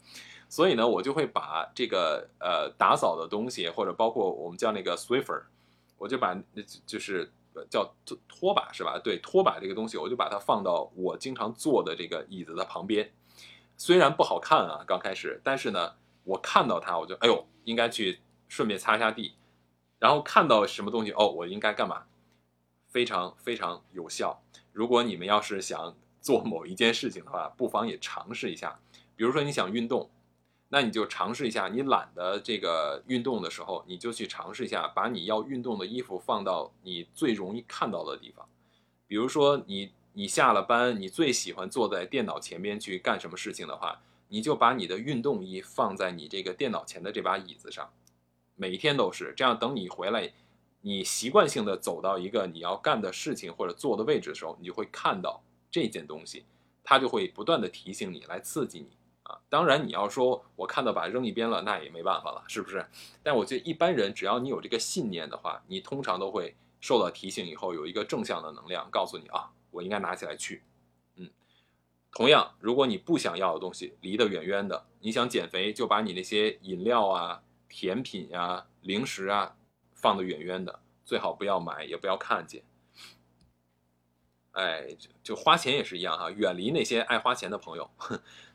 [0.48, 5.42] 所以呢，我就会把这个呃打扫的东西，或者包括我们叫那个 Swiffer，
[5.98, 6.40] 我就把
[6.86, 7.28] 就是
[7.68, 9.00] 叫拖拖把是吧？
[9.02, 13.10] 对，拖把这个东西，我就把它放到我经常坐的这个椅子的旁边。
[13.76, 15.92] 虽然不好看啊，刚开始，但是呢，
[16.26, 19.32] 我看到它，我就哎呦，应该去顺便擦一下地。
[19.98, 22.04] 然后看到什么东西，哦，我应该干嘛？
[22.88, 24.42] 非常非常有效。
[24.72, 28.78] 如果你们要是想做某一件事情的话，不妨也尝试一下。
[29.16, 30.10] 比如说你想运动。
[30.68, 38.44] 那你就尝试一下，你懒得这个运动的时候，你就去尝试一下，把你要运动的衣服放到你最容易看到的地方。
[39.06, 47.90] 比如说，你你下了班，你最喜欢坐在电脑前面去干什么事情的话，你就把你的运动衣放在你这个电脑前的这把椅子上，
[48.54, 49.58] 每天都是这样。
[49.58, 50.32] 等你回来，
[50.80, 56.44] 你习惯性的走到一个你要干的事情或者坐的位置的时候，你就会看到这件东西，
[56.82, 58.88] 它就会不断的提醒你，来刺激你。
[59.24, 62.86] 啊，当然你要说我看到把扔一边了，那也没办法了，是不是？
[63.22, 70.62] 但我觉得一般人只要你有这个信念的话，你通常都会受到提醒以后有一个正向的能量告诉你啊，我应该拿起来去。
[72.16, 79.54] 同样，如果你不想要的东西离得远远的，你想减肥，就把你那些饮料啊、甜品呀、零食啊
[79.92, 82.64] 放得远远的，最好不要买，也不要看见。
[84.52, 87.90] 哎，就就花钱也是一样哈，远离那些爱花钱的朋友。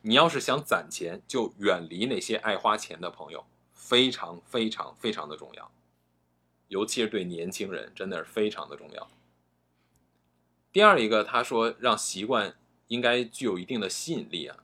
[0.01, 5.71] 你要是想攒钱，就远离那些爱花钱的朋友，非常非常非常的重要，
[6.67, 9.07] 尤其是对年轻人，真的是非常的重要。
[10.71, 12.57] 第二一个，他说让习惯
[12.91, 14.57] 应该具有一定的吸引力啊，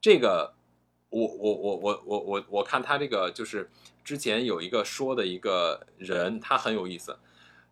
[0.00, 0.54] 这个
[1.10, 3.70] 我我我我我我我看他这个就是
[4.02, 7.18] 之前有一个说的一个人，他很有意思，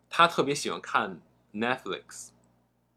[0.07, 1.19] 他特别喜欢看
[1.53, 2.29] Netflix。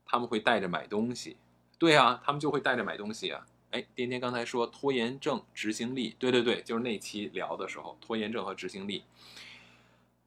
[0.09, 1.37] 他们会带着买东西，
[1.79, 3.44] 对啊，他们就会带着买东西啊。
[3.72, 9.02] 哎，天天刚才说拖延症执行力，对对对，就是那期聊的时候，拖延症和执行力。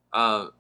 [0.10, 0.52] 啊，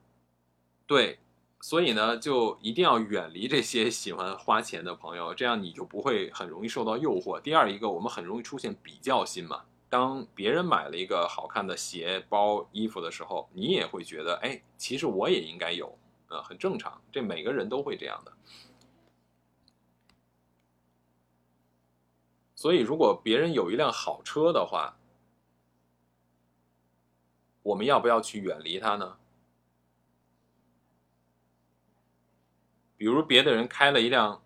[0.87, 1.19] 对，
[1.61, 7.39] 所以呢，就一定要远离这些喜欢花钱的朋友，这样你就不会很容易受到诱惑。
[7.41, 9.65] 第二一个，我们很容易出现比较心嘛。
[9.89, 15.97] 当别人买了一个好看的鞋、包、衣服的时候，你也会觉得，哎，其实我也应该有，
[16.29, 18.31] 呃，很正常，这每个人都会这样的。
[22.55, 24.97] 所以，如果别人有一辆好车的话，
[27.63, 29.17] 我们要不要去远离他呢？
[32.99, 34.41] 比如别的人开了一辆，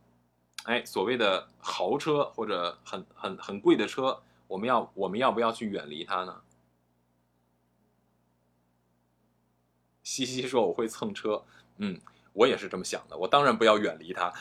[0.66, 6.40] 哎，所谓的豪车或者很很很贵的车，我们要我们要不要去远离他呢？
[10.04, 11.44] 西西说我会蹭车，
[11.78, 12.00] 嗯，
[12.34, 14.32] 我也是这么想的，我当然不要远离他，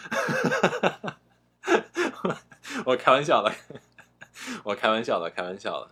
[2.84, 3.50] 我开玩笑的，
[4.62, 5.90] 我开玩笑的，开玩笑的，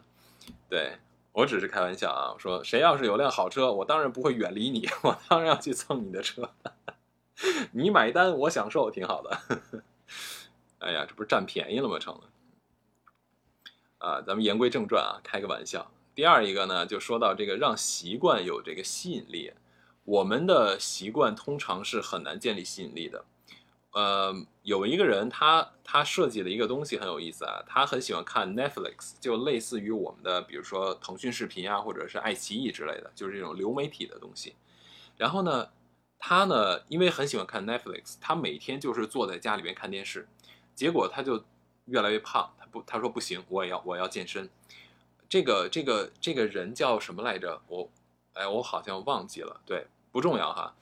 [0.69, 0.99] 对。
[1.33, 2.33] 我只是开玩笑啊！
[2.35, 6.53] 我说谁要是有辆好车，我当然不会远离你，我当然要去蹭你的车。
[7.73, 9.39] 你买单，我享受，挺好的。
[10.79, 11.99] 哎呀，这不是占便宜了吗？
[11.99, 12.23] 成了。
[13.99, 15.91] 啊，咱们言归正传啊，开个玩笑。
[16.15, 19.53] 第二一个呢，就说到这个让习惯有这个吸引力，
[20.05, 23.25] 我们的习惯通常是很难建立吸引力的。
[23.93, 34.55] 呃，有一个人，他他设计了一个东西很有意思啊，他很喜欢看 Netflix，就类似于我们的，比如说腾讯视频啊，或者是爱奇艺之类的，就是这种流媒体的东西。
[35.17, 35.69] 然后呢，
[36.21, 40.29] 他呢，因为很喜欢看 Netflix，他每天就是坐在家里边看电视，
[40.75, 41.43] 结果他就
[41.87, 42.53] 越来越胖。
[42.59, 44.49] 他不，他说不行，我也要我要健身。
[45.29, 47.63] 这个这个这个人叫什么来着？
[47.67, 47.89] 我，
[48.35, 49.61] 哎，我好像忘记了。
[49.65, 50.77] 对，不重要哈。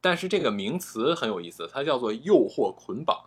[0.00, 3.26] 但是这个名词很有意思，它叫做诱惑捆绑。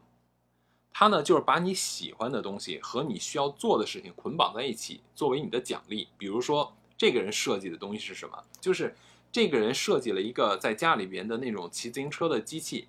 [0.92, 6.08] 它呢就是把你喜欢的东西和你需要做的事情捆绑在一起，作为你的奖励。
[6.18, 8.44] 比如说，这个人设计的东西是什么？
[8.60, 8.96] 就是
[9.34, 12.88] 这个人设计了一个在家里边的那种骑自行车的机器，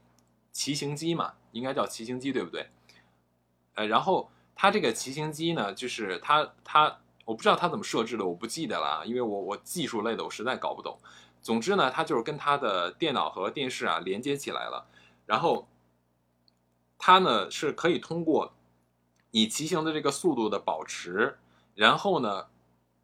[0.53, 2.69] 骑行机嘛，应该叫骑行机，对不对？
[3.77, 10.99] 呃，然后他这个骑行机呢，就是他他我不知道他怎么设置的，我不记得了，因为我我技术类的我实在搞不懂。
[11.41, 14.87] 总之呢，他就是跟他的电脑和电视啊连接起来了，
[15.25, 15.67] 然后
[16.99, 18.53] 他呢是可以通过
[19.31, 21.39] 你骑行的这个速度的保持，
[21.75, 22.49] 然后呢，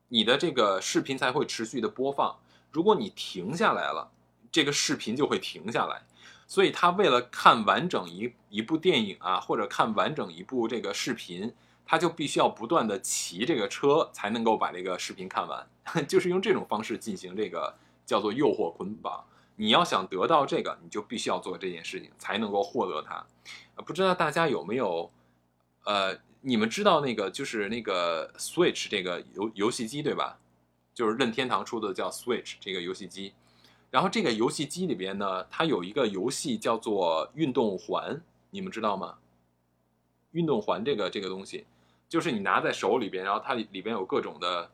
[0.09, 2.39] 你的这个视频才会持续的播放。
[2.71, 4.11] 如果你停下来了，
[4.51, 6.03] 这个视频就会停下来。
[6.47, 11.55] 所以他为了看完整一一部电影啊，或者看完整一部这个视频，
[11.85, 15.67] 他就必须要不断的骑这个车才能够把这个视频看完，
[16.09, 17.75] 就是用这种方式进行这个。
[18.07, 23.25] 叫做诱惑捆绑，你要想得到这个，你就必须要做这件事情，才能够获得它。
[23.85, 25.09] 不知道大家有没有，
[25.85, 30.41] 呃，你们知道那个就是那个 Switch 这个游游戏机对吧？
[31.01, 33.33] 就是任天堂出的叫 Switch 这个游戏机。
[33.91, 39.17] 然后这个游戏机里边呢，它有一个游戏叫做运动环，你们知道吗？
[40.33, 41.65] 运动环这个这个东西，
[42.07, 44.71] 就是你拿在手里边，然后它里边有各种的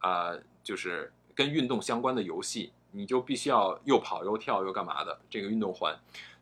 [0.00, 2.72] 啊，就是跟运动相关的游戏。
[2.92, 5.96] 你就必须要又跑又跳又干嘛的这个运动环，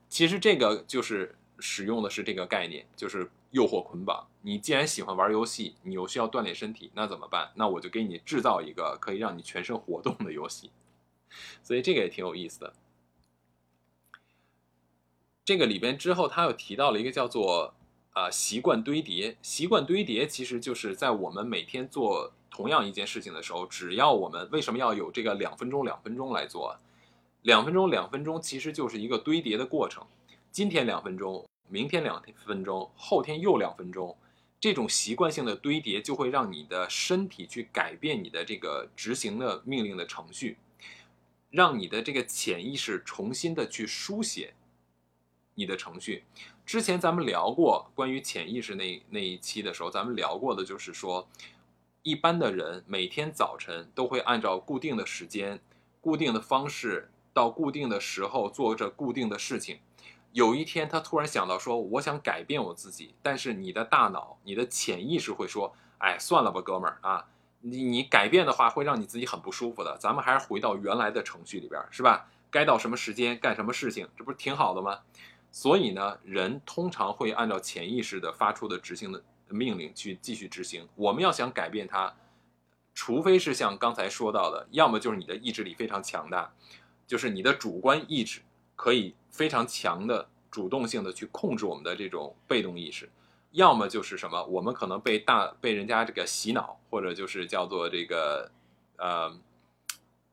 [0.09, 4.27] 其实这个就是使用的是这个概念，就是诱惑捆绑。
[4.43, 7.51] 你既然喜欢玩游戏，你又需要锻炼身体，那怎么办？
[7.55, 10.71] 那我就给你制造一个可以让你全身活动的游戏。
[11.63, 12.73] 所以这个也挺有意思的。
[15.45, 17.75] 这个里边之后他又提到了一个叫做
[18.13, 22.33] 啊习惯堆叠，习惯堆叠其实就是在我们每天做。
[22.51, 26.77] 同样一件事情的时候，只要我们为什么要有这个两分钟两分钟来做？
[27.43, 30.05] 两分钟两分钟其实就是一个堆叠的过程。
[30.51, 34.17] 今天两分钟，明天两分钟，后天又两分钟，
[34.59, 40.57] 这种习惯性的堆叠就会让你的身体去改变你的这个执行的命令的程序，
[41.51, 44.55] 让你的这个潜意识重新的去书写
[45.55, 46.25] 你的程序。
[46.67, 51.29] 之前咱们聊过关于潜意识那那一期的时候，咱们聊过的就是说。
[52.05, 55.61] 一般的人每天早晨都会按照固定的时间、
[56.01, 59.79] 固定的方式，到固定的时候做着固定的事情。
[60.39, 67.27] 有一天，他突然想到说：“我想改变我自己。”但是你的大脑、你的潜意识会说：“哎，算了吧，哥们儿啊，
[67.61, 69.99] 你你改变的话会让你自己很不舒服的。
[69.99, 72.31] 咱们还是回到原来的程序里边，是吧？
[72.51, 75.01] 该到什么时间干什么事情，这不是挺好的吗？
[75.51, 79.23] 所以呢，人通常会按照潜意识的发出的执行的。
[79.51, 80.87] 命令去继续执行。
[80.95, 82.15] 我们要想改变它，
[82.93, 86.53] 除非是像刚才说到的，要么就是你的意志力非常强大，
[87.07, 88.43] 就是你的主观意志
[88.77, 93.07] 可以非常强的主动性的去控制我们的这种被动意识；
[93.53, 98.51] 要么就是什么，我们可能被大被人家这个洗脑，或者就是叫做这个
[98.97, 99.39] 呃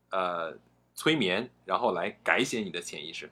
[0.09, 0.57] 呃
[0.93, 3.31] 催眠，然后来改写你的潜意识。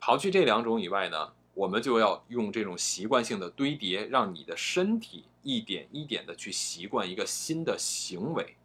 [0.00, 8.56] 刨去这两种以外呢，我们就要用这种习惯性的堆叠，让你的身体一点一点的去习惯一个新的行为。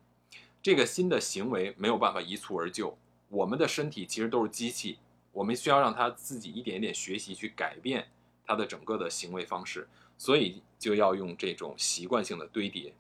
[0.62, 2.98] 这个新的行为没有办法一蹴而就，
[3.30, 4.98] 我们的身体其实都是机器，
[5.32, 8.10] 我们需要让他自己一点一点学习去改变
[8.46, 12.94] 他的整个的行为方式，所以就要用这种习惯性的堆叠。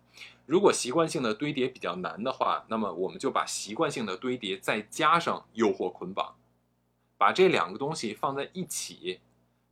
[0.46, 6.36] 如果习惯性的堆叠比较难的话，那么我们就把习惯性的堆叠再加上诱惑捆绑，
[7.18, 9.20] 把这两个东西放在一起，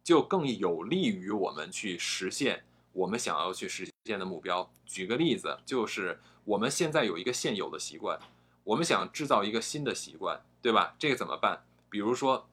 [0.03, 4.71] 就更有利于我们去实现我们想要去实现的目标。
[4.85, 8.19] 举个例子，就是我们现在有一个现有的习惯，
[8.63, 10.95] 我们想制造一个新的习惯，对吧？
[10.97, 11.63] 这个怎么办？
[11.89, 12.49] 比如说，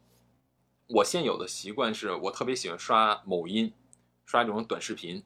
[0.88, 3.72] 我现有的习惯是我特别喜欢刷某音，
[4.24, 5.22] 刷这种短视频。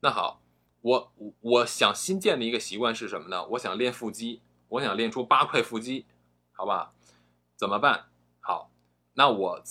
[0.00, 0.40] 那好。
[0.80, 3.44] 我我想新建的一个习惯是什么呢？
[3.48, 6.06] 我想练腹肌，我想练出八块腹肌，
[6.52, 6.94] 好吧？
[7.56, 8.06] 怎么办？
[8.38, 8.70] 好，
[9.14, 9.62] 那我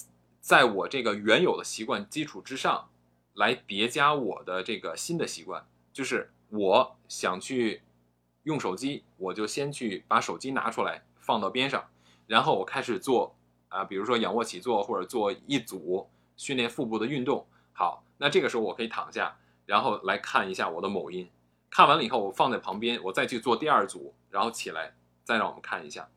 [0.41, 2.89] 在我这个原有的习惯基础之上，
[3.33, 7.81] 来叠加我的这个新的习惯，就是我想去
[8.43, 11.89] 用手机，我就先去把手机拿出来放到边上，
[12.27, 13.36] 然后我开始做
[13.77, 17.45] 啊，比如说仰卧起坐或者做一组训练腹部的运动。
[17.73, 19.37] 好，那这个时候我可以躺下。
[19.67, 21.29] 然后来看一下我的某音，
[21.69, 26.09] 看完了以后我放在旁边，我再去做第二组，然后起来再让我们看一下。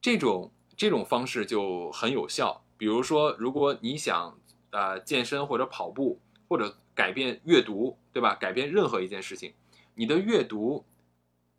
[0.00, 2.62] 这种这种方式就很有效。
[2.76, 4.38] 比如说，如果你想
[4.70, 8.34] 呃健身或者跑步或者改变阅读，对吧？
[8.34, 9.54] 改变任何一件事情，
[9.94, 10.84] 你的阅读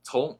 [0.03, 0.37] 从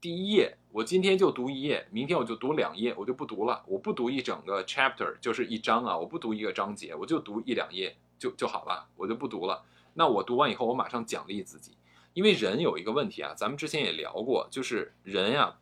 [0.00, 7.96] 第一页，我今天就读一页，明天我就读两页，我就不读了，我不读一整个 chapter，就是一章啊，我不读一个章节，我就读一两页。
[8.18, 9.64] 就就好了，我就不读了。
[9.94, 11.76] 那我读完以后，我马上奖励自己，
[12.14, 15.56] 因为人有一个问题啊，咱们之前也聊过，就是人呀，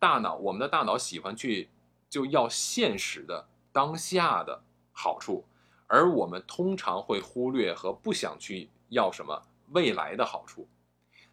[0.00, 1.68] 大脑，我们的大脑喜欢去
[2.08, 5.44] 就要现实的当下的好处，
[5.86, 10.66] 而我们通常会忽略和不想去要什么未来的好处。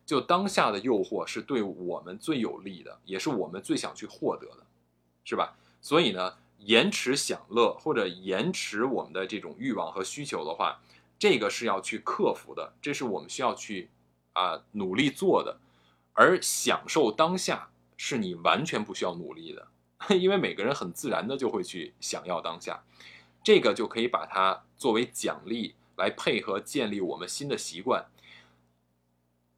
[0.08, 4.66] 就当下的诱惑是对我们最有利的，也是我们最想去获得的，
[5.24, 5.55] 是吧？
[5.80, 6.34] 所以呢。
[6.62, 10.82] 延迟享乐或者延迟我们的这种欲望和需求的话，
[11.20, 13.91] 这个是要去克服的，这是我们需要去
[14.34, 15.60] 啊努力做的。
[16.14, 19.68] 而享受当下是你完全不需要努力的，
[20.18, 22.84] 因为每个人很自然的就会去想要当下，
[23.43, 28.03] 这个就可以把它作为奖励来配合建立我们新的习惯。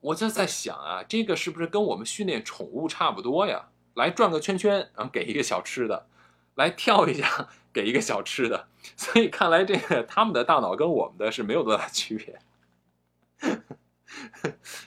[0.01, 3.69] 我就在想啊，这个是不是跟我们训练宠物差不多呀？
[3.95, 6.07] 来转个圈圈，然后给一个小吃的。
[6.55, 12.37] 来跳一下，给一个小吃的，所以看来这个他们的大脑跟我们的是没有多大区别。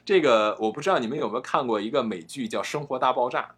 [0.05, 3.55] 这个我不知道你们有没有看过一个美剧叫《生活大爆炸》。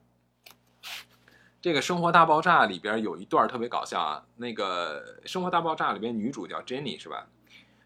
[1.61, 7.27] 这个《生活大爆炸》里边有一段特别搞笑啊，那个《生活大爆炸》里边女主叫 Jenny 是吧？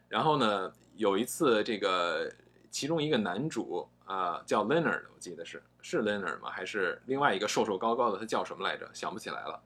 [0.09, 2.31] 然后呢，有一次这个
[2.71, 6.51] 其中一个男主啊叫 Leonard，我记得是是 Leonard 吗？
[6.51, 8.19] 还是另外一个瘦瘦高高的？
[8.19, 8.89] 他叫什么来着？
[8.93, 9.61] 想不起来了。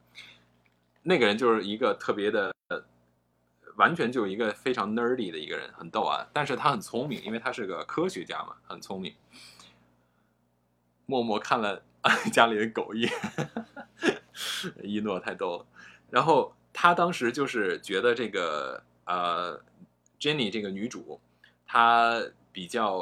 [1.03, 2.55] 那个人就是一个特别的，
[3.77, 6.27] 完全就一个非常 nerdy 的一个人，很逗啊。
[6.33, 9.15] 但是他很聪明，因为他是个科学家嘛，很聪明。
[11.07, 11.83] 默默看了
[12.33, 13.13] 家里的狗一眼，
[14.83, 15.67] 一诺太逗了。
[16.09, 19.61] 然后他当时就是觉得这个呃
[20.21, 21.21] ，Jenny 这个女主，
[21.67, 22.23] 她
[22.53, 22.99] 比较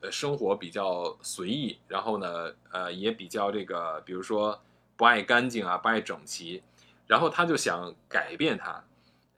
[0.00, 4.62] 呃生活比较随意，然后呢，呃，也比较这个，比如说
[4.96, 6.62] 不爱干净啊，不爱整齐。
[7.06, 8.82] 然后他就想改变他，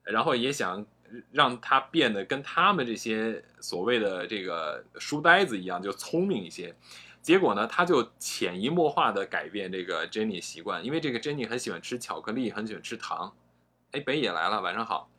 [0.05, 0.87] 然后也想
[1.33, 6.77] 让他变得跟他们这些所谓的这个书呆子一样，就聪明一些。
[7.21, 13.35] 结果呢，他就潜移默化的改变这个 Jenny 习惯，因为这个 Jenny 很喜欢吃巧克力，很喜欢吃糖。
[13.91, 15.11] 哎，北野来了，晚上好。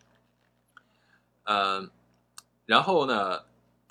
[1.43, 1.91] 嗯，
[2.65, 3.43] 然后呢，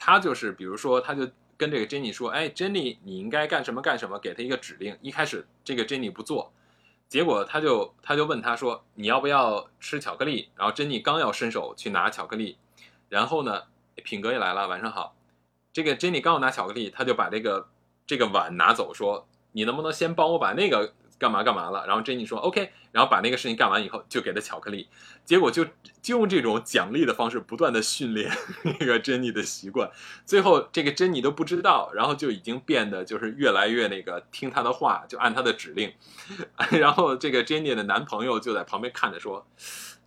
[0.07, 6.53] 他就是比如说，他就跟这个 Jenny 说：“哎，Jenny，你应该干什么干什么，给他一个指令。”一开始这个 Jenny 不做。
[7.09, 12.57] 结果他就他就问他说：“你要不要吃巧克力？”然后珍妮刚要伸手去拿巧克力，
[13.09, 13.65] 然后呢，
[14.05, 15.17] 品格也来了，晚上好。
[15.73, 17.67] 这个珍妮刚要拿巧克力，他就把这个
[18.07, 21.87] 这个碗拿走，说：“你能不能先帮我把那个？”干嘛干嘛了？
[21.87, 24.89] 然后珍妮说 OK，然后把那个事情干完以后，就给他巧克力。
[25.25, 25.65] 结果就
[26.03, 28.31] 就用这种奖励的方式，不断的训练
[28.79, 29.91] 那个珍妮的习惯。
[30.25, 35.93] 最后这个珍妮都不知道，然后就已经变得就是越来越那个听他的话，就按他的指令。
[36.79, 39.47] 然后这个珍妮的男朋友就在旁边看着说：“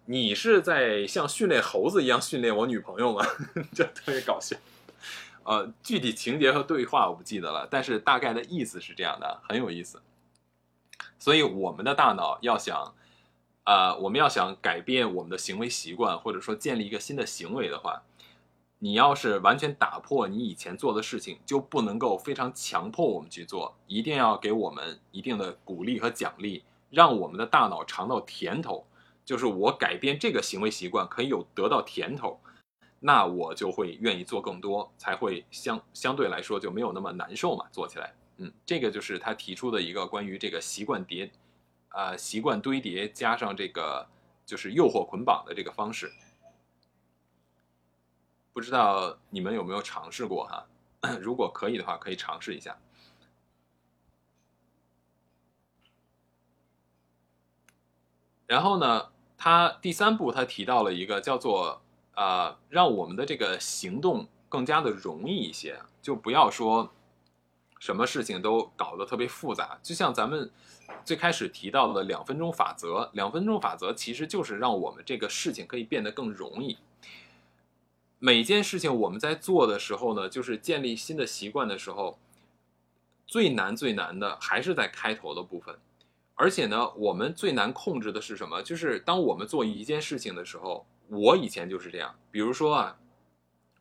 [0.05, 3.25] 你是在像训练猴子一样训练我女朋友吗？”
[3.73, 4.55] 就特别搞笑。
[5.43, 9.99] 呃，具体情节和对话我不记得了，但是大概的意思是这样的，很有意思。
[11.19, 12.95] 所以我们的大脑要想，
[13.65, 18.01] 呃，我们要想改变我们的行为习惯，或者说建立一个新的行为的话，
[18.79, 28.85] 你要是完全打破你以前做的事情，就不能够非常强迫我们去做，一定要给我们一定的鼓励和奖励，让我们的大脑尝到甜头。
[29.25, 32.39] 就是我改变这个行为习惯可以有得到甜头，
[32.99, 38.11] 那我就会愿意做更多，才会相相对来说就没有那么难受嘛，做起来。
[38.39, 41.31] 嗯，这个就是他提出的一个关于这个习惯叠。
[41.91, 44.07] 啊，习惯堆叠加上这个
[44.45, 46.13] 就是诱惑捆绑的这个方式，
[48.53, 50.67] 不知道你们有没有尝试过哈？
[51.19, 52.77] 如果可以的话，可以尝试一下。
[58.45, 61.81] 然后呢，他第三步他提到了一个叫做
[62.13, 66.93] 啊，让我们的这个行动更加的容易一些，就不要说
[67.79, 70.51] 什么事情都搞得特别复杂，就像咱们。
[71.05, 76.77] 最开始提到的两分钟法则，两分钟法则其实就是让我们这个事情可以变得更容易。
[78.17, 82.17] 每件事情我们在做的时候呢，就是建立新的习惯的时候，
[83.27, 85.77] 最难最难的还是在开头的部分。
[86.33, 88.59] 而且呢，我们最难控制的是什么？
[88.63, 92.15] 就是当我们做一件事情的时候，我以前就是这样。
[92.31, 92.97] 比如说啊，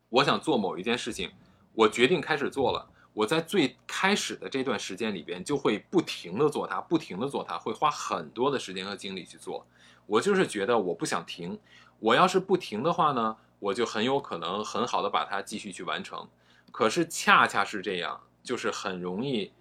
[0.09, 1.31] 我想做某一件事情，
[1.73, 2.87] 我决定开始做了。
[3.13, 9.65] 我在最开始的这段时间里边，就会不停的做它，不停的做它，会花很多的时间和精力去做。
[10.05, 11.59] 我就是觉得我不想停，
[11.99, 16.27] 我要是不停的话呢，我就很有可能很好的把它继续去完成。
[16.71, 19.51] 可是恰恰是这样，就是很容易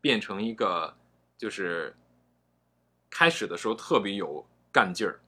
[0.00, 0.94] 变成一个，
[1.38, 1.96] 就是
[3.08, 5.20] 开始的时候特别有干劲儿，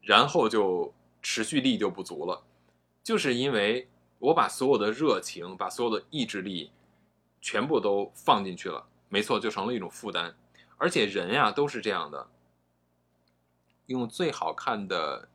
[0.00, 2.42] 然后就持续力就不足了，
[3.02, 3.88] 就是因为
[4.18, 6.70] 我把所有的热情，把所有的意志力。
[7.50, 10.36] 全部都放进去了，没错，就成了一种负担。
[10.76, 12.28] 而且人呀都是这样的，
[13.86, 15.30] 用最好看的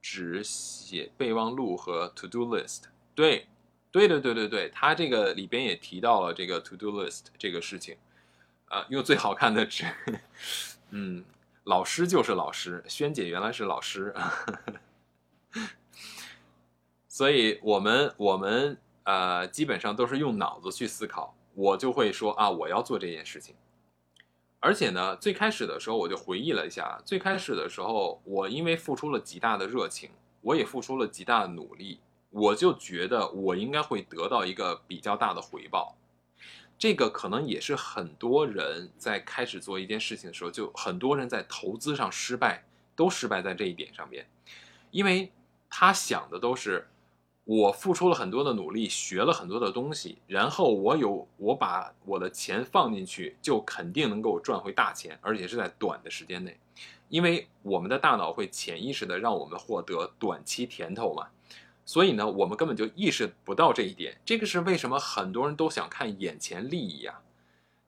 [0.00, 2.84] 纸写备忘录和 to do list。
[3.14, 3.46] 对，
[3.90, 7.98] 对对对对对，他这个里边也提到了这个 to do list 这个事情。
[8.68, 9.84] 啊，用最好看的纸，
[10.88, 11.22] 嗯，
[11.64, 14.14] 老师就是老师，萱姐原来是老师，
[17.08, 18.78] 所以我们我们。
[19.10, 23.56] 呃，基本上都是用脑子去思考，我就会说啊，我要做这件事情。
[24.60, 30.10] 而且呢，最开始的时候我就回忆了一下，最开始的时候我因为付出了极大的热情，
[30.42, 31.98] 我也付出了极大的努力，
[32.30, 35.96] 我就觉得我应该会得到一个比较大的回报。
[36.78, 44.28] 这个可能也是很多人在开始做一件事情的时候，就很多人在投资上失败，都失败在这一点上面，
[44.92, 45.32] 因为
[45.68, 46.86] 他想的都是。
[47.52, 56.56] 我付出了很多的努力，学了很多的东西，然后我有我把我的钱放进去，就肯定能够赚回大钱，而且是在短的时间内，
[57.08, 61.26] 因为我们的大脑会潜意识的让我们获得短期甜头嘛，
[61.84, 64.16] 所以呢，我们根本就意识不到这一点。
[64.24, 67.20] 这个是为什么很多人都想看眼前利益啊？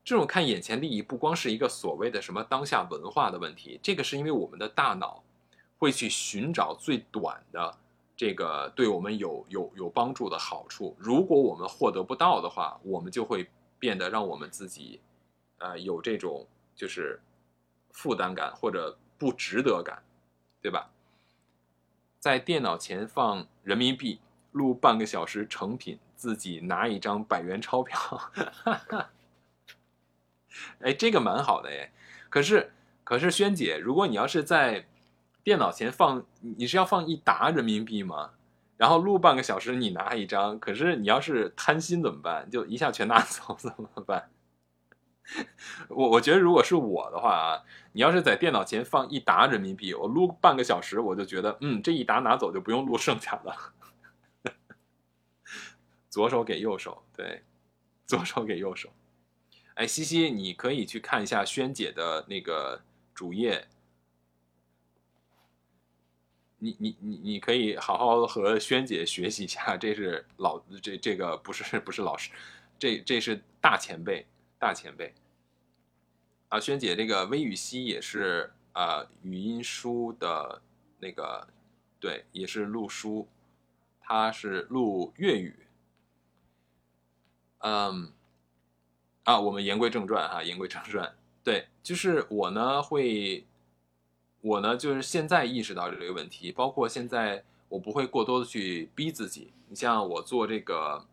[0.03, 5.23] 这种看眼前利益不光是一个所谓的什么当下文化的问题，这个是因为我们的大脑
[5.79, 7.79] 会去寻找最短的。
[8.15, 13.49] 这个对我们有有有帮助的好处，如果我们获得不到的话，我们就会
[13.79, 15.01] 变得让我们自己，
[15.59, 16.47] 呃，有这种
[16.77, 17.19] 就是
[17.91, 20.01] 负担感或者不值得感，
[20.61, 20.91] 对吧？
[22.21, 24.21] 在电脑前放人民币，
[24.53, 27.99] 录半个小时成品，自己拿一张百元钞票，
[30.81, 31.91] 哎，这个蛮好的哎。
[32.29, 34.87] 可是可是，萱姐，如果你要是在。
[35.45, 38.31] 电脑前放，你是要放一沓人民币吗？
[38.77, 40.59] 然后录半个小时，你拿一张。
[40.59, 42.49] 可是你要是贪心怎么办？
[42.51, 44.31] 就一下全拿走怎么办？
[45.89, 47.63] 我我觉得如果是我的话啊，
[47.93, 54.53] 你要是在电脑前放一沓人民币，我录半个小时，我就觉得，嗯，这一沓拿走就不用录剩下的。
[56.11, 57.43] 左手给右手，对，
[58.07, 58.91] 左手给右手。
[59.75, 62.83] 哎，西西，你可以去看一下萱姐的那个
[63.15, 63.69] 主页。
[66.63, 72.31] 你你你你可以好好和萱姐学习一下，这是老这这个不是不是老师，
[72.79, 74.25] 这这是大前辈
[74.61, 75.13] 大前辈。
[76.51, 80.63] 啊，萱姐这个微语系也是啊语音书的
[81.01, 81.49] 那个，
[81.99, 83.27] 对，也是录书，
[84.01, 85.67] 他是录粤语。
[87.59, 88.13] 嗯，
[89.25, 93.45] 啊，我们言归正传哈，言归正传，对，就是我呢会。
[94.43, 99.53] 我呢，就是现在意识到这个问题，包括现在我不会过多的去逼自己。
[99.69, 101.07] 你像我做这个，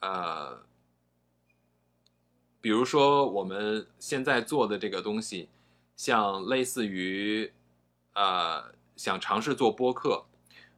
[0.00, 0.62] 呃，
[2.62, 5.50] 比如说我们现在做的这个东西，
[5.94, 7.52] 像类似于，
[8.14, 10.24] 呃，想尝试做播客，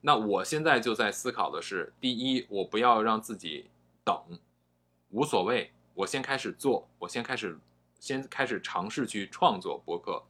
[0.00, 3.70] 那我现在就在思考的是：第一，我不要让自己
[4.04, 4.20] 等，
[5.10, 7.56] 无所谓，我先开始做，我先开始，
[8.00, 10.20] 先开始尝试去创作播客。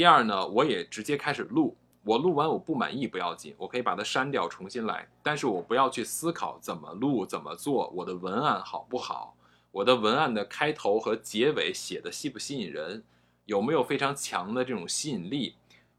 [0.00, 1.76] 第二呢，我也直接开始录。
[2.04, 5.06] 我录完我不满意不要紧，我可以把它删掉重新来。
[5.22, 9.36] 但是我不要去思考怎么录怎么做，我的文案好不好，
[9.70, 13.04] 我的文案的开头和结尾写的吸不吸引人，
[13.44, 15.54] 有没有非常强的这种吸引力。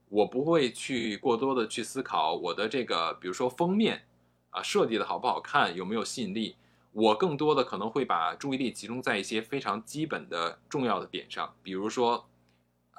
[0.09, 4.01] 我不会去过多的去思考我的这个，比如说封面
[4.49, 6.55] 啊设计的好不好看，有没有吸引力。
[6.91, 12.27] 我更多的可能会把注意力集中在一些非常基本的重要的点上，比如说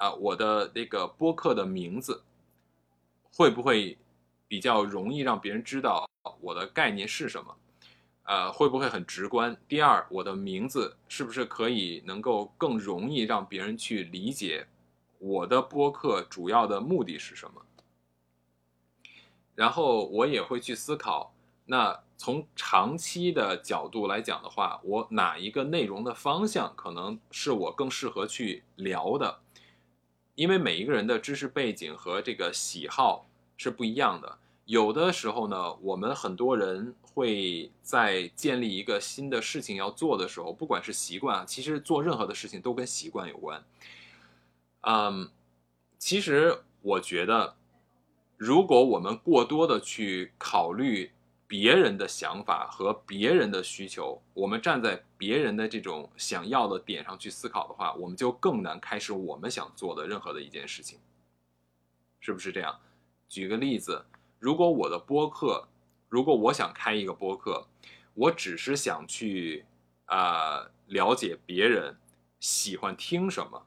[0.03, 2.21] 啊我的那个播客的名字。
[3.35, 3.97] 会不会
[4.47, 6.07] 比较容易让别人知道
[6.39, 7.57] 我的概念是什么？
[8.25, 9.57] 呃，会不会很直观？
[9.67, 14.67] 第二，我的名字是不是可以能够更容易让别人去理解
[15.17, 17.65] 我的播客主要的目的是什么？
[19.55, 21.33] 然后我也会去思考，
[21.65, 29.39] 那从长期的角度来讲的话，我哪一个内容的方向可能是我更适合去聊的？
[30.35, 33.25] 因为每一个人的知识背景和这个喜好
[33.55, 43.63] 是不一样的，有的时候呢，我们很多人会在建立一个新的事情要做的时候，不管是习惯，其实做任何的事情都跟习惯有关。
[44.81, 45.29] 嗯，
[45.97, 47.55] 其实我觉得，
[48.35, 51.12] 如果我们过多的去考虑。
[51.53, 60.97] 别人的想法和别人的需求，我们站在别人的这种想要的点上去思考的话，我们就更难开始我们想做的任何的一件事情，
[62.19, 62.79] 是不是这样？
[63.29, 64.03] 举个例子，
[64.39, 65.67] 如果我的播客，
[66.09, 67.67] 如果我想开一个播客，
[68.15, 69.63] 我只是想去
[70.05, 71.95] 啊了解别人
[72.39, 73.63] 喜欢听什么，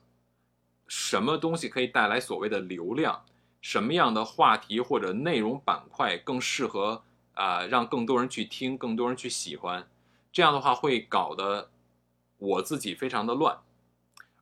[0.88, 3.24] 什么东西可以带来所谓的流量，
[3.60, 7.04] 什么样的话题或者内容板块更适合。
[7.36, 9.86] 啊，让更多人去听，更多人去喜欢，
[10.32, 11.70] 这样的话会搞得
[12.38, 13.58] 我自己非常的乱。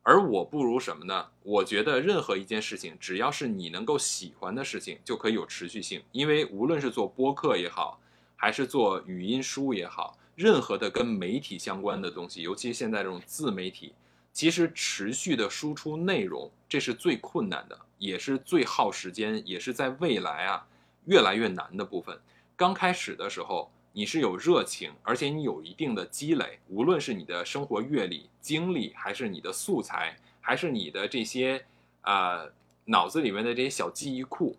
[0.01, 1.27] 而我不如什么呢？
[1.41, 6.01] 我觉得任何一件事情，只要是你能够喜欢的事情，就可以有持续性。
[6.11, 7.99] 因为无论是做播客也好，
[8.35, 13.93] 还是做语音书也好，任何的跟媒体相关的东西，尤其现在这种自媒体，
[14.31, 20.67] 其实持续的输出内容，这是最困难的，也是最耗时间，也是在未来啊
[21.05, 22.15] 越来越难的部分。
[22.57, 31.65] 刚开始的时候，你是有热情，而且你有一定的积累，无论是你的生活阅历、经历，还是你的素材，还是你的这些
[32.01, 32.45] 啊
[32.85, 34.55] 脑子里面的这些小记忆库，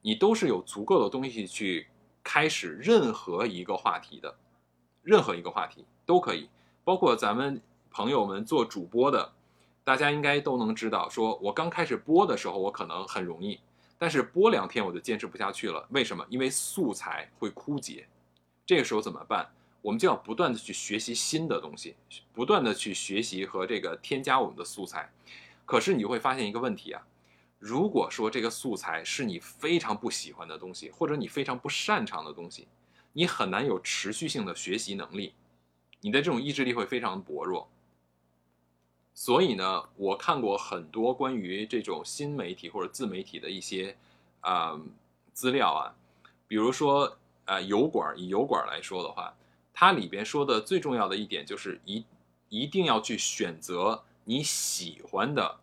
[0.00, 1.86] 你都是有足够的东西去
[2.24, 4.34] 开始任何一个话题的，
[5.02, 6.48] 任何一个话题都可以，
[6.82, 7.60] 包括咱们
[7.90, 9.32] 朋友们做主播的，
[9.84, 13.60] 大家应该都能知道，说我刚开始播的时候，我可能很容易。
[13.98, 16.24] 但是播两天我就坚持不下去了，为什么？
[16.30, 18.06] 因为素材会枯竭，
[18.64, 19.48] 这个时候怎么办？
[19.82, 21.94] 我们就要不断的去学习新的东西，
[22.32, 25.10] 不断的去学习和这个添加我们的素材。
[25.64, 27.02] 可是你会发现一个问题啊，
[27.58, 32.66] 如果说这个素材是你非常不喜欢的东西，或者你非常不擅长的东西，
[33.12, 35.32] 你很难有持续性的学习能力，
[36.00, 37.68] 你的这种意志力会非常薄弱。
[39.20, 43.96] 所以呢，我看过很多关于这种新媒体或者自媒体的一些
[44.42, 44.80] 啊
[45.32, 45.92] 资料啊，
[46.46, 49.34] 比如说啊油管，以油管来说的话，
[49.74, 52.04] 它里边说的最重要的一点就是一
[52.48, 55.58] 一定要去选择你喜欢的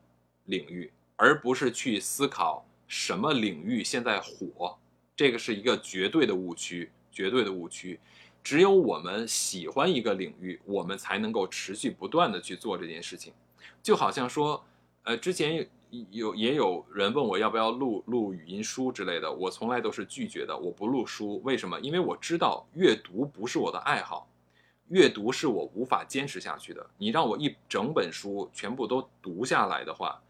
[0.48, 4.78] 领域，而不是去思考什么领域现在火，
[5.16, 7.98] 这个是一个绝对的误区，绝对的误区。
[8.44, 13.32] 只有我们喜欢一个领域，我们才能够持续不断的去做这件事情。
[13.82, 14.64] 就好像说，
[15.04, 15.68] 呃，之前
[16.10, 20.58] 有也有人问我要不要录录语音书之类的，我从来都是拒绝的。
[20.58, 21.80] 我不录书，为什么？
[21.80, 24.28] 因为我知道阅读不是我的爱好，
[24.90, 26.86] 阅读是我无法坚持下去的。
[26.98, 30.22] 你让我一整本书全部都读下来的话，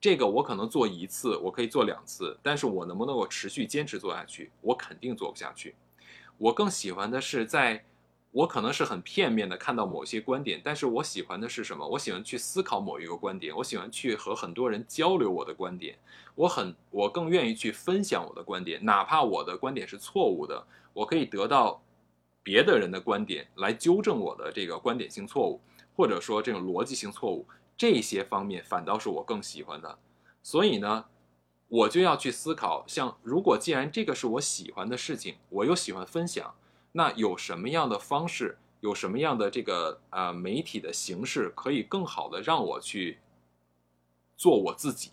[0.00, 4.50] 这个我可能做一次，我可以做两次，但是我能不能够持续坚持做下去？
[4.60, 5.74] 我肯定做不下去。
[6.38, 7.84] 我更喜欢的是在。
[8.32, 11.86] 我可能是很片面的看到某些观点，但是我喜欢的是什么？
[11.86, 15.98] 我喜欢去思考某一个观点，我喜欢去和很多人交流我的观点，
[16.34, 21.82] 我很我更愿意去分享我的观点，哪怕我的观点是错误的，我可以得到
[22.42, 25.60] 别的人的观点来纠正我的这个观点性错误，
[25.94, 29.98] 或者说这种逻辑性错误，这些方面反倒是我更喜欢的。
[30.42, 31.04] 所以呢，
[31.68, 36.54] 我就要去思考，像如果既然这个是我喜欢的事情，我又喜欢分享。
[36.92, 43.18] 那有什么样的方式，有什么样的这个呃媒体的形式，可以更好的让我去
[44.36, 45.10] 做我自己。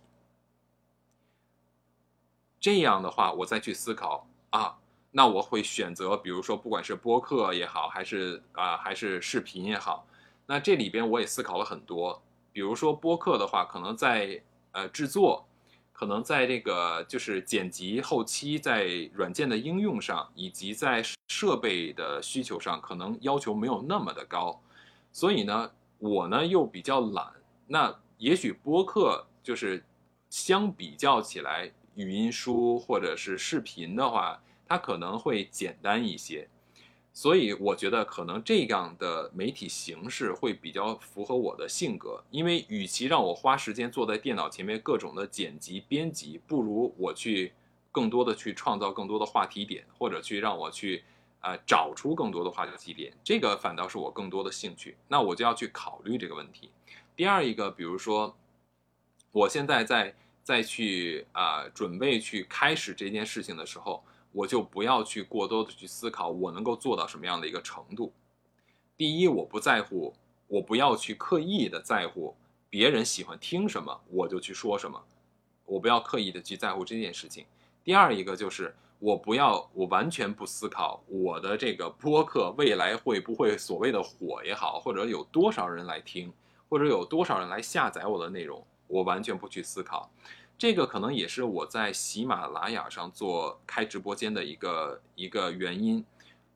[2.59, 4.77] 这样的话，我再去思考啊，
[5.11, 10.05] 那我会选择，比如说，不管是播客也好，还是啊，还是视频也好，
[10.45, 12.21] 那这里边我也思考了很多。
[12.51, 15.47] 比如说播客的话，可能在呃制作，
[15.99, 24.61] 可能在这个就是剪辑后期，在软件的应用上，以及在设备的需求上，可能要求没有那么的高。
[25.11, 27.27] 所以呢，我呢又比较懒，
[27.67, 29.83] 那也许播客就是
[30.29, 31.69] 相比较起来。
[31.95, 36.47] 语音书或者是视频的话，它可能会简单一些，
[37.13, 42.23] 所以我觉得可能这样的媒体形式会比较符合我的性格。
[42.31, 47.53] 因为与其让我花时间坐在电脑前面各种的剪辑编辑，不如我去
[47.91, 51.03] 更多的去创造更多的话题点，或者去让我去
[51.41, 54.95] 呃找出更多的话题点，这个反倒是我更多的兴趣。
[55.07, 56.69] 那我就要去考虑这个问题。
[57.15, 58.35] 第二一个，比如说
[59.31, 60.15] 我现在在。
[60.41, 68.13] 再去啊，准备去开始这件事情的时候，我就不要去过多的去思考我能够做到什么样的一个程度。
[68.95, 70.13] 第一，我不在乎，
[70.47, 72.35] 我不要去刻意的在乎
[72.69, 75.01] 别人喜欢听什么，我就去说什么，
[75.65, 77.45] 我不要刻意的去在乎这件事情。
[77.83, 86.31] 第二一个就是我不要，我完全不思考我的这个播客未来会不会所谓的火也好，或者有多少人来听，
[86.67, 90.11] 或者有多少人来下载我的内容，我完全不去思考。
[90.59, 96.03] 这个可能也是我在喜马拉雅上做开直播间的一个一个原因。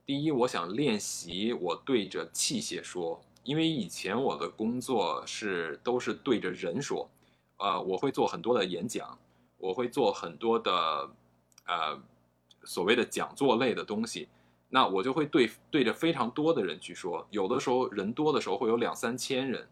[0.06, 7.10] 第一，我想练习我对着器械说，因为以前我的工作是都是对着人说，
[7.56, 9.18] 呃，我会做很多的演讲，
[9.58, 11.10] 我会做很多的
[11.66, 11.98] 呃
[12.66, 14.28] 所谓的讲座类的东西，
[14.68, 19.66] 那我就会对对着非常多的人去说，有的时候人多的时候会有两三千人，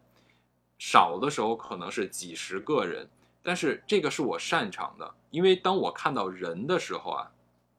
[0.78, 3.06] 少的时候可能是几十个人。
[3.42, 7.28] 但是这个是我擅长的，因为当我看到人的时候啊，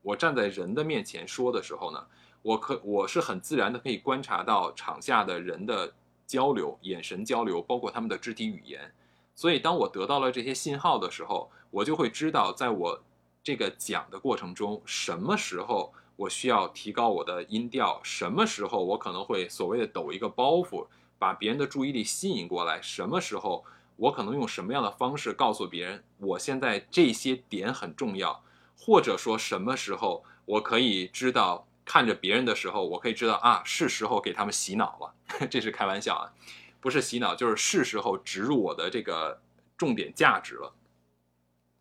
[0.02, 2.06] 我站在人的面前说的时候呢，
[2.42, 5.94] 我可我是很自然的可以观察到场下的人的
[6.28, 8.94] 交流、眼神交流，包括他们的肢体语言。
[9.34, 13.02] 所以当我得到了这些信号的时候，我就会知道，在我
[13.42, 20.86] 这个讲的过程中，什么时候我需要提高我的音调，什么时候我可能会所谓的抖一个包袱，
[21.18, 23.64] 把别人的注意力吸引过来，什么时候。
[23.96, 28.44] 我可能用什么样的方式告诉别人，我现在这些点很重要，
[28.78, 35.48] 或者说什么时候我可以知道看着别人的时候，我可以知道啊，是时候给他们洗脑了。
[35.48, 36.34] 这是开玩笑啊，
[36.82, 39.40] 不是洗脑，就是是时候植入我的这个
[39.78, 40.74] 重点价值了。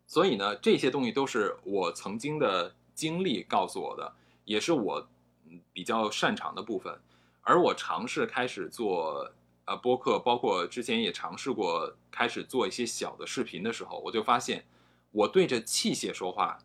[0.05, 4.13] 所以呢，这些东西都是我曾经的经历告诉我的，
[4.45, 5.07] 也是我
[5.73, 6.97] 比较擅长的部分。
[7.41, 9.29] 而我尝试开始做。
[9.65, 14.65] 啊，播客包括之前也尝试过开始做一些小的视频的时候，我就发现，
[15.11, 16.59] 我对着器械说话，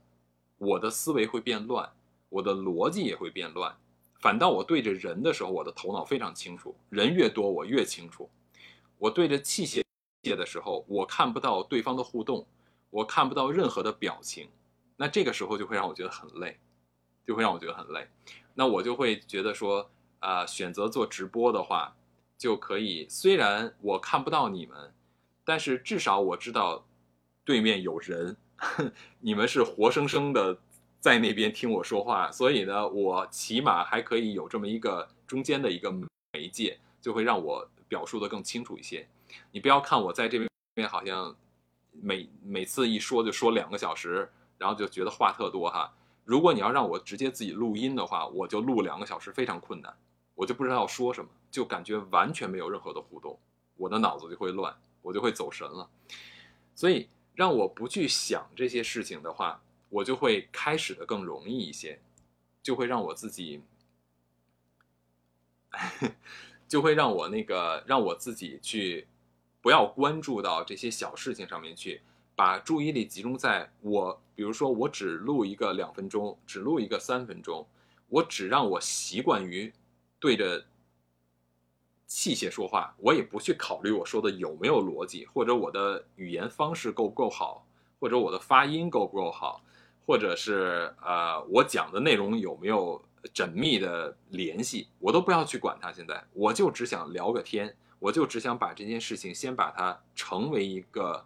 [0.58, 1.92] 我的思维会变乱，
[2.28, 3.76] 我的逻辑也会变乱。
[4.18, 8.28] 反倒我对着人的时候，我的头脑非常清楚，人越多我越清楚。
[8.98, 9.80] 我对着器械
[10.34, 12.44] 的时候，我看不到对方的互动，
[12.90, 14.48] 我看不到任何的表情，
[14.96, 16.58] 那这个时候就会让我觉得很累，
[17.24, 18.08] 就会让我觉得很累。
[18.54, 19.88] 那我就会觉得说，
[20.18, 21.94] 啊，选择做直播的话。
[22.38, 24.94] 就可以，虽然我看不到你们，
[25.44, 26.86] 但是至少我知道
[27.44, 28.36] 对面有人，
[29.18, 30.56] 你们是活生生的
[31.00, 39.06] 在那边听我说话，所以呢，我起码还可以有这么一个中间的一个媒介，就会让我表述的更清楚一些。
[39.50, 40.38] 你不要看我在这
[40.74, 41.34] 边好像
[41.90, 45.92] 每每次一说就说两个小时，然后就觉得话特多哈。
[46.24, 49.92] 如果你要让我直接自己录音的话，我就录两个小时非常困难。
[50.34, 53.38] 我就不知道要说什么，就感觉完全没有任何的互动，
[53.76, 55.88] 我的脑子就会乱，我就会走神了。
[56.74, 62.00] 所以让我不去想这些事情的话，我就会开始的更容易一些，
[62.62, 63.62] 就会让我自己，
[66.68, 69.06] 就会让我那个让我自己去
[69.60, 72.02] 不要关注到这些小事情上面去，
[72.36, 77.66] 把注意力集中在我，比如说我只录一个两分钟，只录一个三分钟，
[78.08, 79.72] 我只让我习惯于。
[80.20, 80.66] 对着
[82.08, 87.66] 器械说话，我也不去考虑我说的有没有逻辑，或者我的语言方式够不够好，
[88.00, 89.62] 或者我的发音够不够好，
[90.06, 93.00] 或者是呃我讲的内容有没有
[93.34, 95.92] 缜密的联系，我都不要去管它。
[95.92, 101.22] 现在我就只想聊个天，我就只想把这件事情先把它成为一个，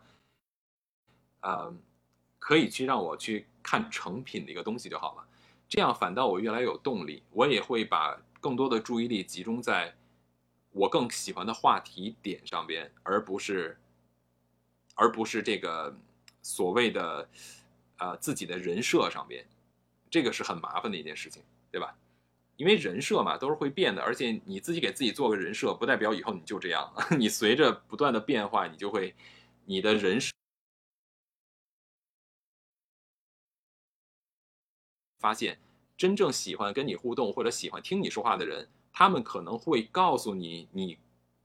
[1.43, 1.73] 呃，
[2.41, 5.25] 可以去让我去看成品的一个东西就好了。
[5.69, 8.21] 这样反倒我越来越有动力，我也会把。
[8.43, 9.95] 更多的注意力集中在
[10.73, 13.79] 我更喜欢的话题点上边，而不是
[14.95, 15.95] 而不是这个
[16.43, 17.29] 所谓的
[17.97, 19.47] 啊自己的人设上边，
[20.11, 21.97] 这个是很麻烦的一件事情，对吧？
[22.57, 29.15] 因为人设嘛都是会变的，而且你自己给自己做个人设，不代表以后你就这样， 你随着不断的变化，你就会
[29.65, 30.33] 你的人设
[35.19, 35.59] 发现
[35.97, 40.99] 真正喜欢跟你互动或者喜欢听你说话的人，他们可能会告诉你你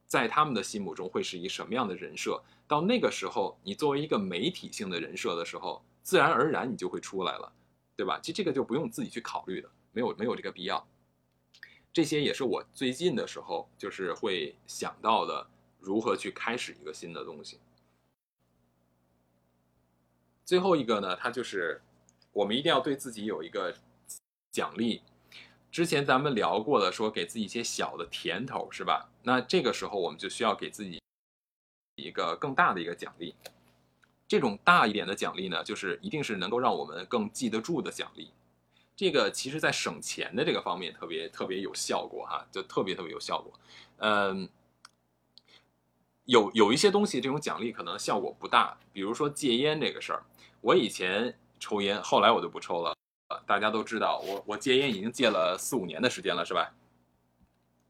[0.06, 2.44] 在他们的心目中会是一什么样的人设。
[2.68, 7.52] 到那个时候，你作为一个媒体性的人设的时候，自然而然你就会出来了，
[7.96, 8.20] 对吧？
[8.20, 10.86] 其实这个就不用自己去考虑的，没有没有这个必要。
[11.94, 15.48] 这些也是我最近的时候就是会想到的，
[15.80, 17.60] 如何去开始一个新的东西。
[20.44, 21.82] 最后一个呢，它就是
[22.34, 23.74] 我们一定要对自己有一个
[24.52, 25.02] 奖励。
[25.72, 29.10] 之前咱们聊过的，说给自己一些小的甜头，是吧？
[29.24, 31.00] 那这个时候我们就需要给自己。
[32.00, 33.34] 一个更大的一个奖励，
[34.28, 38.30] 这种大一点的奖励呢，就是一定是能够让我们更记得住的奖励。
[38.96, 43.52] 这个其实，在省钱的这个方面特别特别有效果哈，就特别特别有效果。
[43.98, 44.48] 嗯，
[46.26, 50.24] 有有一些东西，这种奖励可能效果不大，比如说戒烟这个事儿。
[50.62, 52.97] 我以前抽烟，后来我就不抽了。
[53.46, 56.74] 大家都知道，我我戒烟已经戒了四五年的时间了，是吧？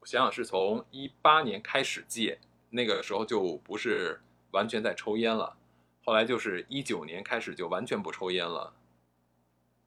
[0.00, 2.38] 我想想，是从一八年开始戒。
[2.70, 4.20] 那个时候就不是
[4.50, 5.56] 完全在抽烟了，
[6.04, 8.74] 后来就是一九年开始就完全不抽烟了，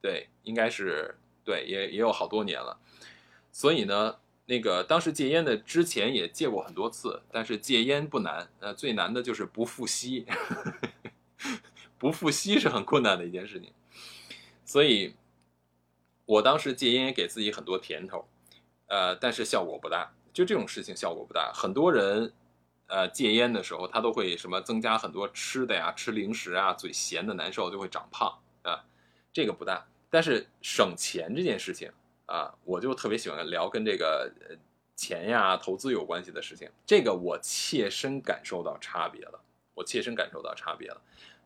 [0.02, 2.80] 对，应该是对，也也有好多年了。
[3.52, 10.26] 所以呢，那个当时戒烟的之前也戒过很多次，但是戒烟不难，呃，最难的就是不复吸，
[12.00, 13.72] 不复吸是很困难的一件事情。
[14.66, 15.14] 所以，
[16.32, 18.26] 我当时戒烟也给自己很多甜头，
[18.88, 22.32] 呃，但是效果不大，就这种事情效果不大，很多人。
[22.88, 28.84] 呃，戒烟的时候，他都会什么增加很多吃的呀，吃零食啊，嘴咸的难受，就会长胖啊。
[29.32, 31.90] 这个不大，但是省钱这件事情
[32.26, 34.30] 啊，我就特别喜欢聊跟这个
[34.94, 36.70] 钱呀、投资有关系的事情。
[36.86, 39.42] 这个我切身感受到差别了，
[39.74, 41.02] 我切身感受到差别了。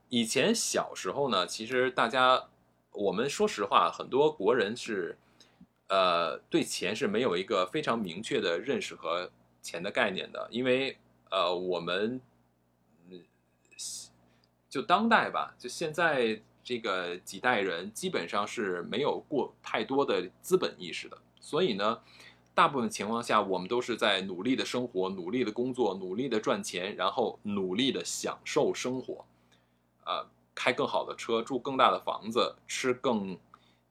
[0.10, 2.50] 以前小时候呢，其实大家，
[2.96, 5.18] 我们说实话，很多国人是，
[5.88, 9.30] 呃，对钱是没有一个非常明确的认识和
[9.62, 10.98] 钱的概念的，因为。
[11.32, 12.22] 呃，我们，
[13.10, 13.22] 嗯，
[14.70, 22.00] 就当代吧，就现在这个几代人基本上是没有过太多的资本意识的，所以呢，
[22.54, 29.26] 大部分情况下我们都是在努力的生活、努力的工作、努力的赚钱，然后努力的享受生活，
[30.06, 33.38] 啊，开更好的车，住更大的房子，吃更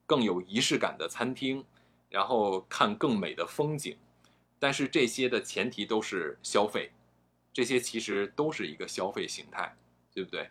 [0.07, 1.65] 更有仪式感的餐厅，
[2.09, 3.97] 然后看更美的风景，
[4.59, 6.91] 但是这些的前提都是消费。
[7.53, 9.77] 这些其实都是一个消费形态，
[10.13, 10.51] 对不对？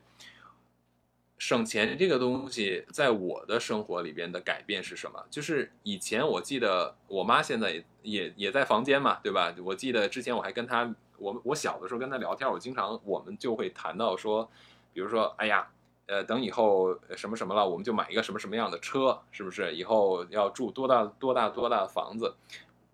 [1.38, 5.22] 省钱这个东西，在我的生活里边的改变是什么？
[5.30, 9.54] 就是以前我记得我妈现在也也也在房间嘛，对吧？
[9.66, 14.50] 我记得之前我还跟她，我我小的时候跟她聊天，我经常我们就会谈到说，
[14.94, 15.70] 比如说，哎呀，
[16.08, 19.74] 呃，等以后什么什么了，我们就买一个什么什么样的车，是不是？
[19.76, 22.36] 以后要住多大多大多大的房子？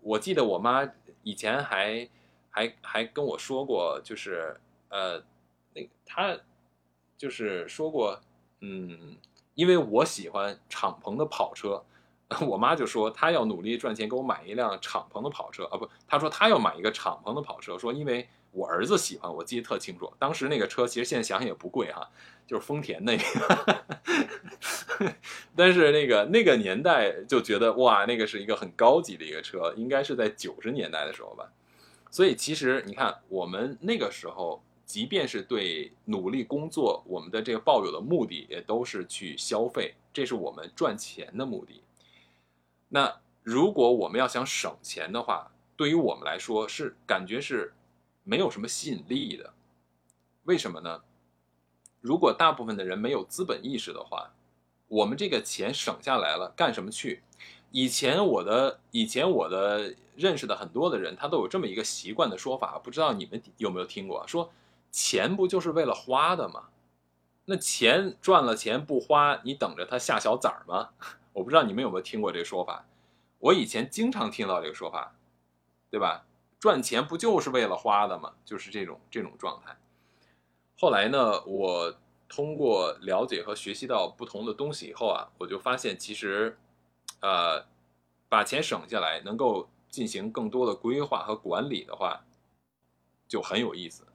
[0.00, 0.88] 我记得我妈
[1.22, 2.08] 以前还。
[2.52, 4.58] 还还跟我说过，就是
[4.88, 5.22] 呃，
[5.72, 6.36] 那她
[7.16, 8.20] 就是说过，
[8.58, 9.16] 嗯，
[9.54, 11.80] 因为我喜欢敞篷的跑车，
[12.48, 22.08] 我妈就说她要努力赚钱给我买一辆敞篷的跑车啊，不，她说她要买一个敞篷的跑车，说因为我儿子喜欢，我记得特清楚，当时那个车其实现在想想也不贵哈，
[22.46, 23.84] 就是丰田那个，
[25.54, 31.50] 但是那个那个年代就觉得哇，那个是一个很高级的一个车，应该是在九十年代的时候吧。
[32.10, 41.82] 所以其实你看，我们那个时候，即便是对努力工作，我们的这个抱有的目的也都是去消费，这是我们赚钱的目的。
[42.88, 47.72] 那如果我们要想省钱的话，对于我们来说是感觉是
[48.24, 49.52] 没有什么吸引力的。
[50.44, 51.02] 为什么呢？
[52.00, 54.32] 如果大部分的人没有资本意识的话，
[54.88, 57.22] 我们这个钱省下来了，干什么去？
[57.70, 64.26] 以前我的以前我的认识的很多的人，他都有这么一个习惯的说法，不知道你们有没有听过？
[64.26, 64.50] 说
[64.90, 66.68] 钱不就是为了花的吗？
[67.44, 70.88] 那钱赚了钱不花，你等着它下小崽儿吗？
[71.32, 72.84] 我不知道你们有没有听过这个说法。
[73.38, 75.14] 我以前经常听到这个说法，
[75.90, 76.24] 对吧？
[76.60, 78.34] 赚钱不就是为了花的吗？
[78.44, 79.76] 就是这种这种状态。
[80.78, 81.98] 后来呢，我
[82.28, 86.56] 通过了解和学习到不同的东西以后啊，我就发现其实。
[87.22, 87.62] 呃，
[88.30, 92.24] 把钱省下来，能够进行更多的规划和管理的话，
[93.28, 94.06] 就很有意思。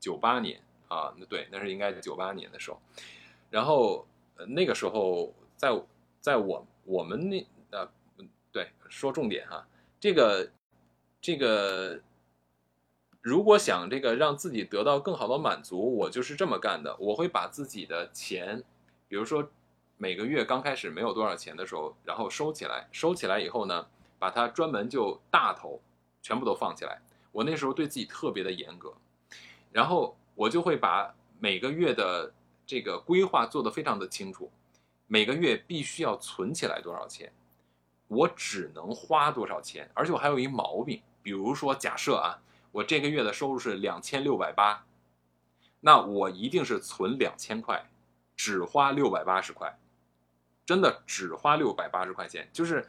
[0.00, 2.80] 九八年啊，那对，那是应该九八年的时候。
[3.50, 4.06] 然后
[4.48, 5.68] 那个时候在
[6.18, 7.86] 在我我们那呃
[8.50, 9.68] 对说重点哈，
[10.00, 10.50] 这个
[11.26, 12.00] 这个
[13.20, 18.62] 如果想这个让自己得到更好的满足，我就是这么干的，我会把自己的钱，
[19.08, 19.50] 比如说
[19.96, 23.88] 每个月刚开始没有多少钱的时候，然后收起来，收起来以后呢，
[24.20, 25.80] 把它专门就大头
[26.22, 27.02] 全部都放起来。
[27.32, 28.94] 我那时候对自己特别的严格，
[29.72, 32.32] 然后我就会把每个月的
[32.64, 34.48] 这个规划做得非常的清楚，
[35.08, 37.32] 每个月必须要存起来多少钱，
[38.06, 42.38] 我只能花多少钱，而且我还有一毛病，比如说假设啊。
[42.72, 44.84] 我这个月的收入是两千六百八，
[45.80, 47.88] 那我一定是存两千块，
[48.36, 49.78] 只花六百八十块，
[50.66, 52.46] 真的只花六百八十块钱。
[52.52, 52.86] 就是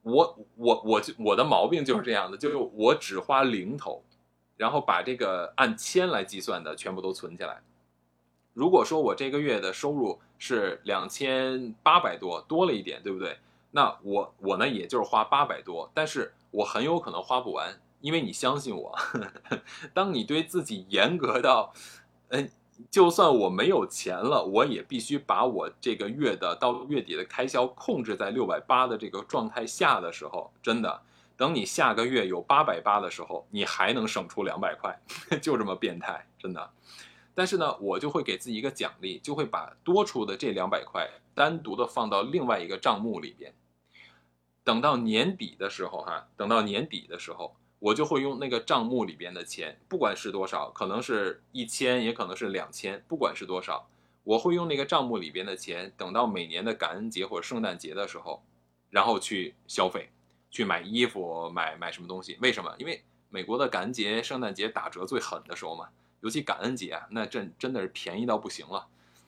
[0.00, 4.02] 我我我我的毛病就是这样的，就是我只花零头，
[4.56, 7.62] 然后把这个按千来计算的全部都存起来。
[8.54, 13.38] 如果说我这个月的收入是两千八百多，多了一点，对不对？
[13.70, 17.80] 那我我呢，也就是花八百多，但是我很有可能花不完。
[18.00, 18.98] 因为你相信我，
[19.94, 21.72] 当你对自己严格到，
[22.30, 22.50] 嗯，
[22.90, 31.00] 就算我没有钱了，我也必须把我这个月的到月底的开销控制在六百八的这个状态下的时候，真的，
[31.36, 35.00] 等你下个月有八百八的时候，你还能省出两百块，
[35.40, 36.70] 就这么变态，真的。
[37.34, 43.54] 但是呢，我就会给自己一个奖励，就会把多出的这两百块单独的放到另外一个账目里边，
[44.64, 47.54] 等到年底的时候，哈，等到年底的时候。
[47.84, 53.88] 我就会用那个账目里边的钱，不管是多少，可能是一千，也可能是两千，不管是多少，
[54.22, 58.40] 我会用那个账目里边的钱，等到每年的感恩节或者圣诞节的时候，
[58.88, 60.10] 然后去消费，
[60.48, 62.38] 去买衣服，买买什么东西？
[62.40, 62.72] 为什么？
[62.78, 65.88] 因为美国的感恩节、圣诞节打折最狠的时候嘛，
[66.20, 68.86] 尤其感恩节啊，那真真的是便宜到不行了。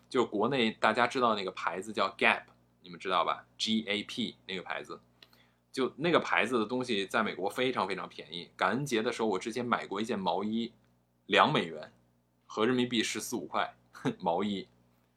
[0.09, 2.45] 就国内大家知道那个牌子叫 Gap，
[2.83, 5.01] 你们知道吧？G A P 那个牌子。
[5.75, 8.49] 就那个牌子的东西，在美国非常非常便宜。
[8.57, 10.73] 感恩节的时候，我之前买过一件毛衣，
[11.27, 11.93] 两美元，
[12.47, 13.75] 合人民币十四五块，
[14.21, 14.69] 毛衣，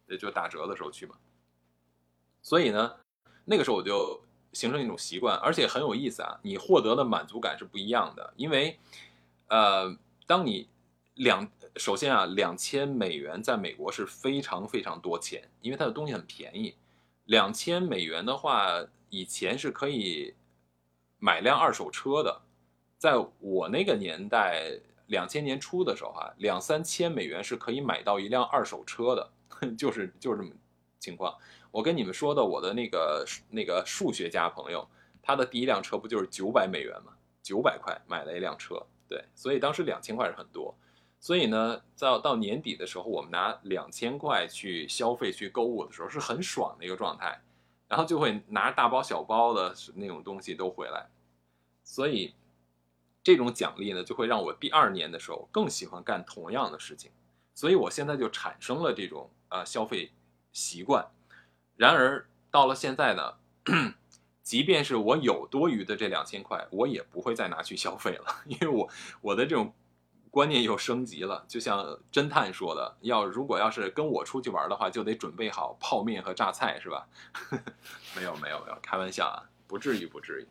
[0.08, 1.16] 也就打折的时候去嘛。
[2.42, 2.92] 所以呢，
[3.46, 4.20] 那个时候我就
[4.52, 6.40] 形成一种习惯，而且很有意思啊。
[6.42, 8.80] 你获得的满足感是不一样的，因为，
[9.50, 9.96] 呃，
[10.26, 10.68] 当你
[11.14, 16.74] 两首先啊，两千美元在美国是非常非常多钱，因为它的东西很便宜。
[17.26, 20.34] 两千美元的话，以前是可以。
[21.20, 22.42] 买辆二手车的，
[22.98, 24.72] 在我那个年代，
[25.08, 29.32] 两千年初的时候啊，两三千美元是可以买到一辆二手车的，
[29.78, 30.52] 就是就是这么
[31.00, 31.36] 情况。
[31.72, 34.88] 我跟你们说的，我的那个那个数学家朋友，
[35.22, 37.14] 他的第一辆车不就是九百美元吗？
[37.44, 40.76] 九百块买了一辆车，对，所以当时两千块是很多。
[41.20, 47.42] 所以呢，到到年底的时候，我们拿两千块去消费、去购物的时候，是很爽的一个状态。
[47.88, 51.08] 然后就会拿大包小包的那种东西都回来，
[51.84, 52.34] 所以
[53.24, 57.12] 这种奖励呢，就会让我第二年的时候更喜欢干同样的事情，
[57.54, 60.12] 所以我现在就产生了这种呃消费
[60.52, 61.08] 习惯。
[61.76, 63.34] 然而到了现在呢，
[64.44, 68.90] 即便是我有多余的这两千块，我也不会再拿去消费了，因为我
[69.22, 69.74] 我的这种。
[70.38, 77.08] 观念又升级了，就像侦探说的，要如果要是跟我出去玩的话，就得准备好泡面和榨菜，是吧？
[78.16, 80.48] 没有没有没有，开玩笑啊，不至于不至于。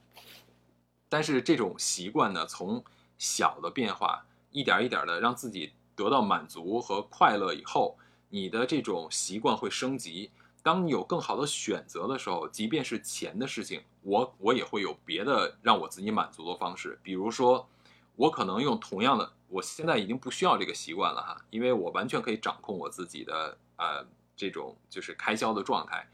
[1.09, 2.83] 但是这种习惯呢，从
[3.17, 7.97] 小的变化，一点一点的让自己得到满足和快乐以后，
[8.29, 10.33] 你的这种习惯会升级。
[10.65, 17.69] 当你有更好的选择的时候，即便是钱的事情，我我也会有别的让我自己满足的方式，比如说，
[18.17, 19.33] 我可能用同样的。
[19.49, 24.05] 我现在已经不需要这个习惯了哈，因为我完全可以掌控我自己的呃
[24.35, 26.09] 这种就是开销的状态。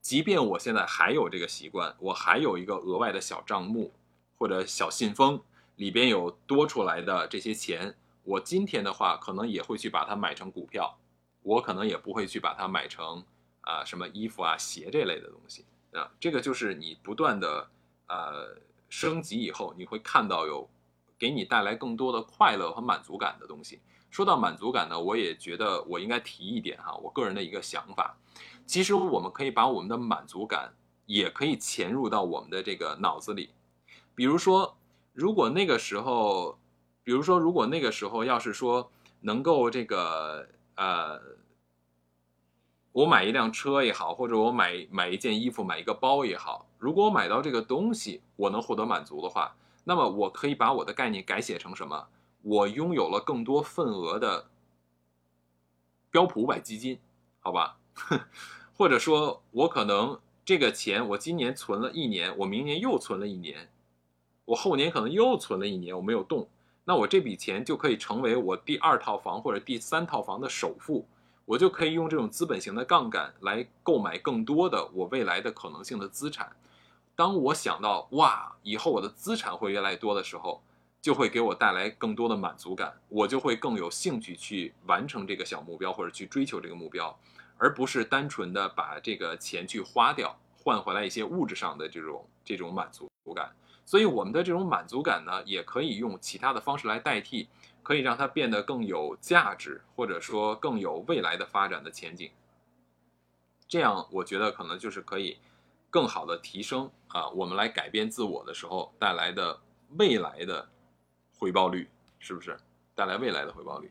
[0.00, 3.92] 即便我现在还有这个习惯，我还有一个额外的小账目
[4.38, 5.42] 或者小信封，
[5.74, 10.96] 里边有多出来的这些钱，我今天的话可能也会去把它买成股票，
[11.42, 13.24] 我可能也不会去把它买成
[13.62, 16.08] 啊什么衣服啊鞋这类的东西啊。
[16.20, 17.68] 这个就是你不断的
[18.06, 18.56] 呃
[18.88, 20.70] 升级以后，你会看到有。
[21.18, 23.80] 给你带来更多的快乐和满足感的东西。
[24.10, 28.16] 说到满足感呢，我也觉得我应该提一点哈，我个人的一个想法。
[28.64, 30.72] 其实我们可以把我们的满足感
[31.04, 33.50] 也可以潜入到我们的这个脑子里。
[34.14, 34.78] 比如说，
[35.12, 36.58] 如果那个时候，
[37.02, 38.90] 比如说如果那个时候要是说
[39.20, 41.20] 能够这个呃，
[42.92, 49.54] 我买一辆车也好，或者我买买一件衣服、买一个包也好，如果我买到这个东西，我能获得满足的话。
[49.88, 52.08] 那么我可以把我的概念改写成什么？
[52.42, 54.50] 我拥有了更多份额的
[56.10, 57.00] 标普五百基金，
[57.40, 57.78] 好吧？
[58.76, 63.70] 或者说，我可能这个钱我今年存了一年，我明年又存了一年，
[64.44, 66.46] 我后年可能又存了一年，我没有动，
[66.84, 71.08] 那我这笔钱就可以成为我第二套房或者第三套房的首付，
[71.46, 76.54] 我就可以用这种资本型的杠杆来购买更多的我未来的可能性的资产。
[77.18, 80.62] 当我想到哇，以后我的资产会越来越多的时候，
[81.02, 87.18] 就会给我带来更多的满足感，我就会更有兴趣去完成这个小目标或者去追求这个目标，
[87.56, 93.50] 而不是单纯的把这个钱去花掉，换回来一些物质上的这种这种满足感。
[93.84, 97.48] 所以我们的这种满足感呢，也可以用其他的方式来代替，
[97.82, 102.30] 可以让它变得更有价值，或者说更有未来的发展的前景。
[103.66, 105.38] 这样我觉得可能就是可以。
[105.90, 109.58] 更好的提升啊，我们来改变自我的时候带来的
[109.96, 110.68] 未来的
[111.38, 112.58] 回报率，是不是
[112.94, 113.90] 带来未来的回报率？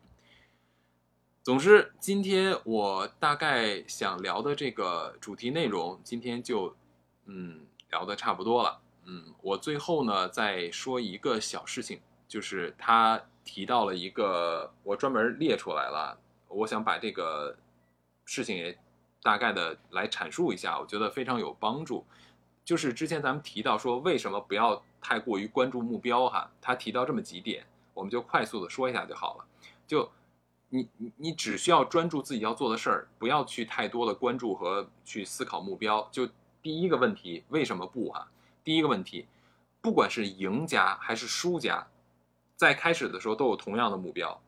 [1.44, 6.76] 总之，今天我大概想聊的这个主题内容，今天就
[7.26, 8.80] 嗯聊的差不多了。
[9.06, 17.58] 嗯，我最后呢再说一个小事情，就是他提到了一个，我专门列出来了，我想把这个
[18.26, 18.78] 事情也。
[19.28, 22.06] 大概的来阐述一下，我觉得非常有帮助。
[22.64, 26.50] 就是之前咱们提到说，为什么不要太过于关注目标哈？
[26.62, 29.46] 他提到这么几点，我们就快速的说一下就好了。
[29.86, 30.10] 就
[30.70, 36.08] 你你你只需要专注自己要做的事儿，不要去太多的关注和去思考目标。
[36.10, 36.26] 就
[36.62, 38.26] 第一个问题，为什么不哈？
[38.64, 39.26] 第一个问题，
[39.82, 41.86] 不管是赢家还是输家，
[42.56, 44.40] 在开始的时候都有同样的目标，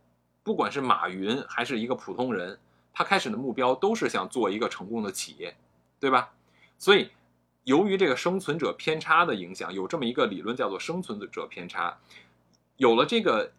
[0.41, 2.57] 不管是马云还是一个普通人。
[2.99, 5.55] 他开始的目标都是想做一个成功的企业，
[6.01, 6.33] 对吧？
[6.77, 7.09] 所以，
[7.63, 11.97] 由于这个生存者偏差的影响，有这么一个理论叫做生存者偏差。
[12.75, 13.53] 有了这个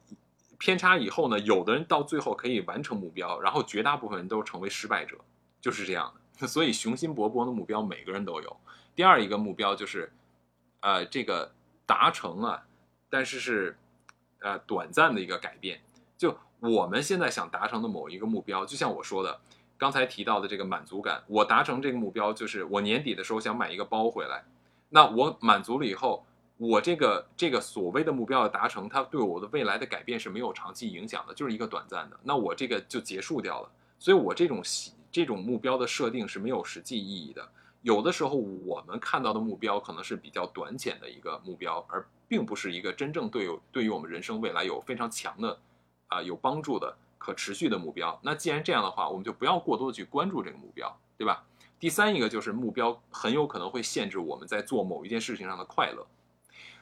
[0.59, 5.17] 偏差以后呢，有的人到最后可以完成目标，然后绝大部分人都成为失败者，
[5.59, 6.21] 就是这样的。
[6.47, 8.57] 所以，雄心勃勃的目标每个人都有。
[8.95, 10.13] 第二一个目标就是，
[10.81, 11.51] 呃，这个
[11.87, 12.63] 达成啊，
[13.09, 13.79] 但是是
[14.41, 15.81] 呃短暂的一个改变，
[16.61, 19.41] 我们现在想达成的某一个目标，就像我说的，
[19.79, 24.45] 刚才提到的这个满足感，我达成这个目标就是我年底的时候想买一个包回来，
[24.91, 26.25] 那我满足了以后，
[26.59, 33.71] 我这个这个所谓的目标的达成，它对我的未来的改变是没有长期影响的，就是一个短暂的，那我这个就结束掉了。
[33.99, 34.63] 所以我这种
[35.11, 37.49] 这种目标的设定是没有实际意义的。
[37.81, 45.59] 有的时候我们看到的目标可能是比较短浅的一个目标，而并不是一个真正对有对于我们人生未来有非常强的。
[46.11, 48.21] 啊，有帮助的可持续的目标。
[48.23, 51.43] 那既然这样的话，我们就不要过多的去关注这个目标，对吧？
[51.79, 56.07] 第三一个就是目标很有可能会限制我们在做某一件事情上的快乐。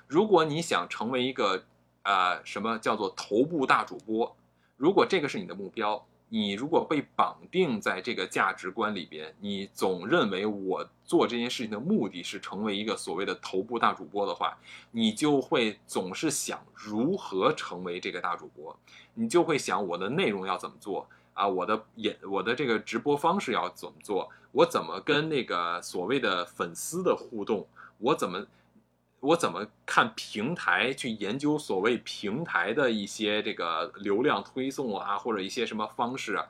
[0.09, 1.63] 如果你想成为一个
[2.03, 4.37] 啊什么叫做头部大主播，
[4.77, 6.05] 如果这个是你的目标。
[6.31, 14.57] 你如果被绑定在这个价值观里边，你总认为我做这件事情的目的是成为一个所谓的头部大主播的话，
[14.91, 18.79] 你就会总是想如何成为这个大主播，
[19.15, 27.67] 你就会想我的内容要怎么做啊，我的演我的这个直播方式要怎么做，我怎么跟那个所谓的粉丝的互动，
[27.99, 28.47] 我怎么。
[29.21, 36.41] 我怎么看平台去研究所谓平台的一些这个流量推送啊，或者一些什么方式，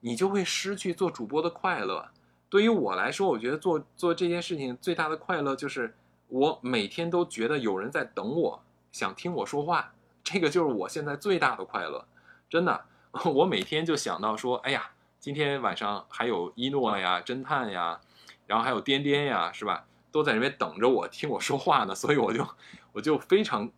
[0.00, 2.08] 你就会失去做主播的快乐。
[2.48, 5.94] 对于我来说，我觉得做做这件事情最大的快乐就是
[6.28, 9.92] 我每天都觉得有人在等我，想听我说话，
[10.24, 12.06] 这个就是我现在最大的快乐。
[12.48, 12.84] 真的，
[13.34, 18.00] 我每天就想到说，哎呀，今天晚上还有一诺呀、侦探呀，
[18.46, 19.84] 然后还有颠颠呀，是吧？
[20.16, 22.48] 都在那边等着我听我说话呢，所以我就
[22.90, 23.70] 我就非常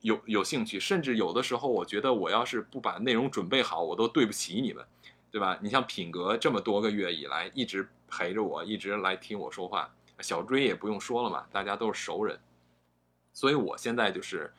[0.00, 4.84] 有有兴趣，甚至有的时候我觉得我要是不把内容准备好，我都对不起你们，
[5.30, 5.56] 对吧？
[5.62, 12.40] 你像品格这么多个月以来一直陪着我，一直来听我说话，小追也不用说了嘛，大家都是熟人，
[13.32, 14.52] 所以我现在就是，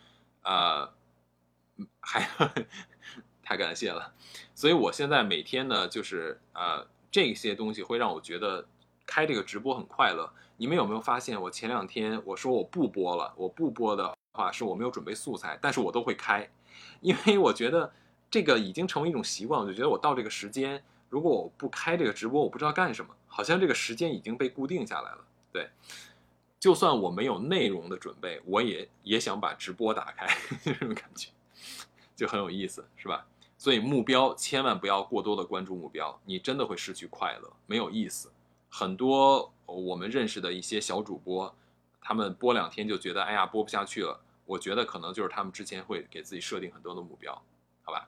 [0.44, 0.90] 呃，
[2.00, 2.26] 还
[3.44, 4.14] 太感谢了，
[4.54, 8.66] 所以我现在每天呢就是呃这些东西会让我觉得
[9.06, 10.32] 开这个直播很快乐。
[10.58, 16.50] 你们有没有发现，我前两天我说我不播了，我不播的话是我没有准备素材，但是我都会开，
[17.02, 17.92] 因为我觉得
[18.30, 25.26] 这个已经成为一种习惯，我就觉得我到这个时间，如果我不开这个直播，我不知道干什么，好像这个时间已经被固定下来了。
[25.52, 25.70] 对，
[26.60, 30.28] 就算我没有内容的准备，我也也想把直播打开，
[30.64, 31.30] 这种感觉
[32.16, 33.26] 就很有意思，是吧？
[33.58, 38.32] 所以目标千万不要过多的关注目标，你真的会失去快乐，没有意思。
[38.70, 41.56] 很多我们认识的一些小主播，
[42.02, 44.22] 他们播两天就觉得，哎呀，播不下去了。
[44.46, 47.34] 我觉得可能就是他们之前会给自己设定很多的目标，
[47.82, 48.08] 好吧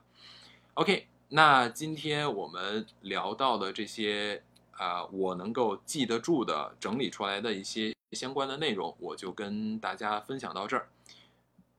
[0.74, 10.88] ？OK，那今天我们聊到的这些啊、我能够记得住的、整理出来的一些相关的内容，我就跟大家分享到这儿。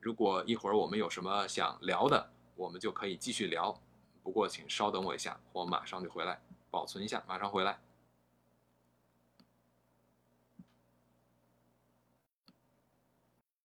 [0.02, 3.80] 如果一会儿我们有什么想聊的，我们就可以继续聊。
[4.22, 7.80] 不过请稍等我一下，我马上就回来，保存一下，马上回来。